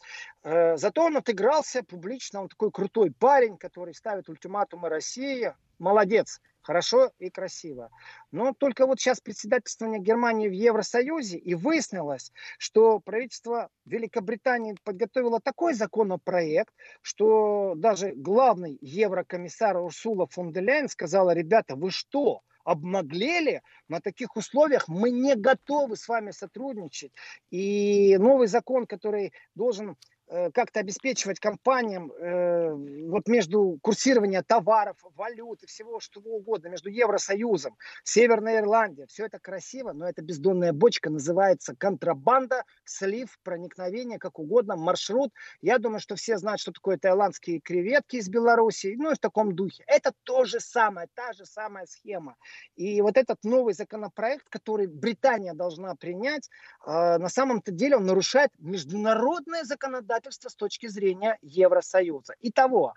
Зато 0.42 1.04
он 1.04 1.16
отыгрался 1.16 1.84
публично, 1.84 2.42
он 2.42 2.48
такой 2.48 2.72
крутой 2.72 3.12
парень, 3.12 3.58
который 3.58 3.94
ставит 3.94 4.28
ультиматумы 4.28 4.88
России. 4.88 5.54
Молодец 5.81 6.41
хорошо 6.61 7.11
и 7.18 7.31
красиво. 7.31 7.91
Но 8.31 8.53
только 8.53 8.87
вот 8.87 9.01
сейчас 9.01 9.20
председательствование 9.20 9.99
Германии 9.99 10.47
в 10.47 10.53
Евросоюзе, 10.53 11.39
и 11.39 11.55
выяснилось, 11.55 12.33
что 12.59 13.01
правительство 13.01 13.70
Великобритании 13.87 14.76
подготовило 14.85 15.41
такой 15.41 15.72
законопроект, 15.72 16.74
что 17.01 17.72
даже 17.76 18.12
главный 18.14 18.78
еврокомиссар 18.83 19.78
Урсула 19.78 20.26
фон 20.26 20.53
де 20.53 20.61
Ляйен 20.61 20.89
сказала, 20.89 21.33
ребята, 21.33 21.76
вы 21.76 21.91
что, 21.91 22.43
обнаглели, 22.62 23.62
на 23.89 24.01
таких 24.01 24.37
условиях 24.37 24.87
мы 24.87 25.11
не 25.11 25.35
готовы 25.35 25.97
с 25.97 26.07
вами 26.07 26.31
сотрудничать. 26.31 27.12
И 27.51 28.18
новый 28.18 28.49
закон, 28.49 28.87
который 28.87 29.33
должен 29.55 29.97
как-то 30.53 30.81
обеспечивать 30.81 31.41
компаниям 31.41 32.12
э, 32.12 32.72
вот 33.09 33.26
между 33.26 33.78
курсирования 33.83 34.43
товаров, 34.43 34.97
валют 35.16 35.64
и 35.64 35.66
всего 35.66 35.99
что 35.99 36.20
угодно, 36.20 36.68
между 36.68 36.89
Евросоюзом, 36.89 37.76
Северная 38.05 38.61
Ирландия. 38.61 39.07
Все 39.07 39.26
это 39.26 39.41
красиво, 39.41 39.93
но 39.93 40.09
это 40.09 40.22
бездонная 40.22 40.72
бочка 40.72 41.11
называется 41.11 41.74
контрабанда, 41.76 42.62
слив, 42.85 43.39
проникновение, 43.43 44.20
как 44.20 44.39
угодно, 44.39 44.76
маршрут. 44.76 45.33
Я 45.62 45.78
думаю, 45.78 45.99
что 45.99 46.14
все 46.14 46.39
знают, 46.39 46.61
что 46.61 46.70
такое 46.70 46.97
таиландские 46.97 47.61
креветки 47.61 48.16
из 48.16 48.28
Белоруссии, 48.28 48.95
ну 48.97 49.11
и 49.11 49.16
в 49.16 49.18
таком 49.18 49.57
духе. 49.57 49.83
Это 49.89 50.12
то 50.22 50.45
же 50.45 50.61
самое, 50.61 51.09
та 51.14 51.33
же 51.33 51.45
самая 51.45 51.87
схема. 51.87 52.37
И 52.76 53.03
вот 53.03 53.16
этот 53.16 53.43
новый 53.43 53.74
законопроект, 53.74 54.49
который 54.49 54.87
Британия 54.87 55.55
должна 55.55 55.97
принять, 55.97 56.49
э, 56.87 57.18
на 57.18 57.28
самом-то 57.28 57.72
деле 57.72 57.97
он 57.97 58.07
нарушает 58.07 58.51
международное 58.59 59.64
законодательство 59.64 60.20
законодательства 60.21 60.49
с 60.49 60.55
точки 60.55 60.87
зрения 60.87 61.39
Евросоюза. 61.43 62.35
Итого, 62.41 62.95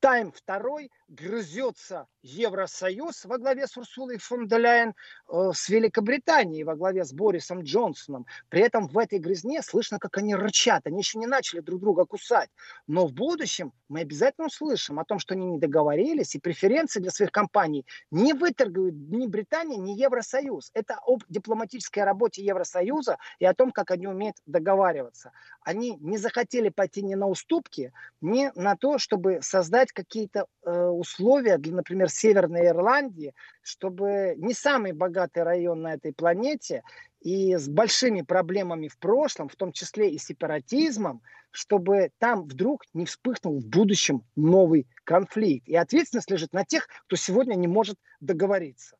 Тайм 0.00 0.32
второй 0.32 0.90
грызется 1.08 2.06
Евросоюз 2.22 3.24
во 3.24 3.38
главе 3.38 3.66
с 3.66 3.76
Урсулой 3.76 4.18
фон 4.18 4.46
де 4.46 4.58
Ляйен 4.58 4.94
э, 5.28 5.50
с 5.54 5.68
Великобританией 5.68 6.64
во 6.64 6.76
главе 6.76 7.04
с 7.04 7.12
Борисом 7.12 7.62
Джонсоном. 7.62 8.26
При 8.50 8.60
этом 8.60 8.88
в 8.88 8.98
этой 8.98 9.18
грызне 9.18 9.62
слышно, 9.62 9.98
как 9.98 10.18
они 10.18 10.34
рычат. 10.34 10.86
Они 10.86 10.98
еще 10.98 11.18
не 11.18 11.26
начали 11.26 11.60
друг 11.60 11.80
друга 11.80 12.04
кусать. 12.04 12.50
Но 12.86 13.06
в 13.06 13.12
будущем 13.12 13.72
мы 13.88 14.00
обязательно 14.00 14.48
услышим 14.48 14.98
о 14.98 15.04
том, 15.04 15.18
что 15.18 15.34
они 15.34 15.46
не 15.46 15.58
договорились 15.58 16.34
и 16.34 16.40
преференции 16.40 17.00
для 17.00 17.10
своих 17.10 17.32
компаний 17.32 17.86
не 18.10 18.34
выторгуют 18.34 18.94
ни 18.94 19.26
Британия, 19.26 19.78
ни 19.78 19.92
Евросоюз. 19.92 20.70
Это 20.74 20.98
об 21.06 21.22
дипломатической 21.28 22.04
работе 22.04 22.44
Евросоюза 22.44 23.16
и 23.38 23.46
о 23.46 23.54
том, 23.54 23.72
как 23.72 23.90
они 23.90 24.06
умеют 24.06 24.36
договариваться. 24.44 25.32
Они 25.62 25.96
не 26.00 26.18
захотели 26.18 26.68
пойти 26.68 27.02
ни 27.02 27.14
на 27.14 27.28
уступки, 27.28 27.92
ни 28.20 28.50
на 28.54 28.76
то, 28.76 28.98
чтобы 28.98 29.40
создать 29.40 29.92
какие-то 29.92 30.46
э, 30.64 30.97
условия 30.98 31.58
для, 31.58 31.74
например, 31.74 32.08
Северной 32.08 32.66
Ирландии, 32.66 33.34
чтобы 33.62 34.34
не 34.36 34.54
самый 34.54 34.92
богатый 34.92 35.42
район 35.42 35.82
на 35.82 35.94
этой 35.94 36.12
планете 36.12 36.82
и 37.20 37.56
с 37.56 37.68
большими 37.68 38.22
проблемами 38.22 38.88
в 38.88 38.98
прошлом, 38.98 39.48
в 39.48 39.56
том 39.56 39.72
числе 39.72 40.10
и 40.10 40.18
сепаратизмом, 40.18 41.22
чтобы 41.50 42.10
там 42.18 42.44
вдруг 42.44 42.84
не 42.94 43.06
вспыхнул 43.06 43.58
в 43.58 43.66
будущем 43.66 44.22
новый 44.36 44.86
конфликт. 45.04 45.68
И 45.68 45.76
ответственность 45.76 46.30
лежит 46.30 46.52
на 46.52 46.64
тех, 46.64 46.88
кто 47.06 47.16
сегодня 47.16 47.54
не 47.54 47.68
может 47.68 47.98
договориться. 48.20 48.96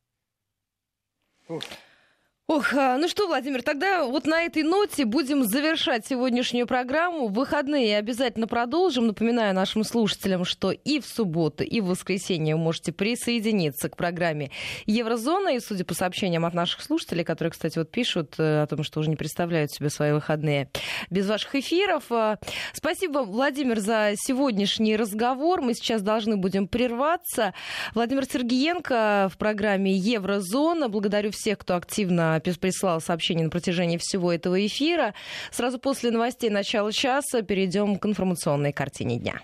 Ух. 1.49 1.63
Ох, 2.51 2.73
а, 2.73 2.97
ну 2.97 3.09
что, 3.09 3.27
Владимир, 3.27 3.63
тогда 3.63 4.07
вот 4.07 4.27
на 4.27 4.43
этой 4.43 4.63
ноте 4.63 5.05
будем 5.05 5.45
завершать 5.45 6.07
сегодняшнюю 6.07 6.67
программу. 6.67 7.29
В 7.29 7.35
выходные 7.35 7.99
обязательно 7.99 8.47
продолжим. 8.47 9.09
Напоминаю 9.09 9.55
нашим 9.55 9.85
слушателям, 9.85 10.47
что 10.47 10.71
и 10.71 10.99
в 10.99 11.05
субботу, 11.05 11.63
и 11.63 11.83
в 11.83 11.89
воскресенье 11.89 12.57
вы 12.57 12.63
можете 12.63 12.93
присоединиться 12.93 13.91
к 13.91 13.99
программе 13.99 14.51
Еврозона. 14.87 15.57
И, 15.57 15.61
судя 15.61 15.85
по 15.85 15.93
сообщениям 15.93 16.47
от 16.47 16.55
наших 16.55 16.81
слушателей, 16.81 17.23
которые, 17.23 17.53
кстати, 17.53 17.77
вот 17.77 17.91
пишут 17.91 18.37
э, 18.39 18.63
о 18.63 18.67
том, 18.67 18.83
что 18.83 19.01
уже 19.01 19.11
не 19.11 19.17
представляют 19.17 19.71
себе 19.71 19.91
свои 19.91 20.13
выходные 20.13 20.71
без 21.11 21.29
ваших 21.29 21.55
эфиров. 21.55 22.05
А, 22.09 22.39
спасибо, 22.73 23.19
Владимир, 23.19 23.79
за 23.79 24.13
сегодняшний 24.17 24.97
разговор. 24.97 25.61
Мы 25.61 25.75
сейчас 25.75 26.01
должны 26.01 26.39
будем 26.39 26.67
прерваться. 26.67 27.53
Владимир 27.93 28.25
Сергеенко 28.25 29.29
в 29.31 29.37
программе 29.37 29.93
Еврозона. 29.93 30.89
Благодарю 30.89 31.31
всех, 31.31 31.59
кто 31.59 31.77
активно 31.77 32.38
прислал 32.41 33.01
сообщение 33.01 33.45
на 33.45 33.51
протяжении 33.51 33.99
всего 33.99 34.33
этого 34.33 34.65
эфира. 34.67 35.15
Сразу 35.51 35.79
после 35.79 36.11
новостей 36.11 36.51
начала 36.51 36.93
часа 36.93 37.43
перейдем 37.43 37.97
к 37.97 38.07
информационной 38.07 38.73
картине 38.73 39.19
дня. 39.19 39.41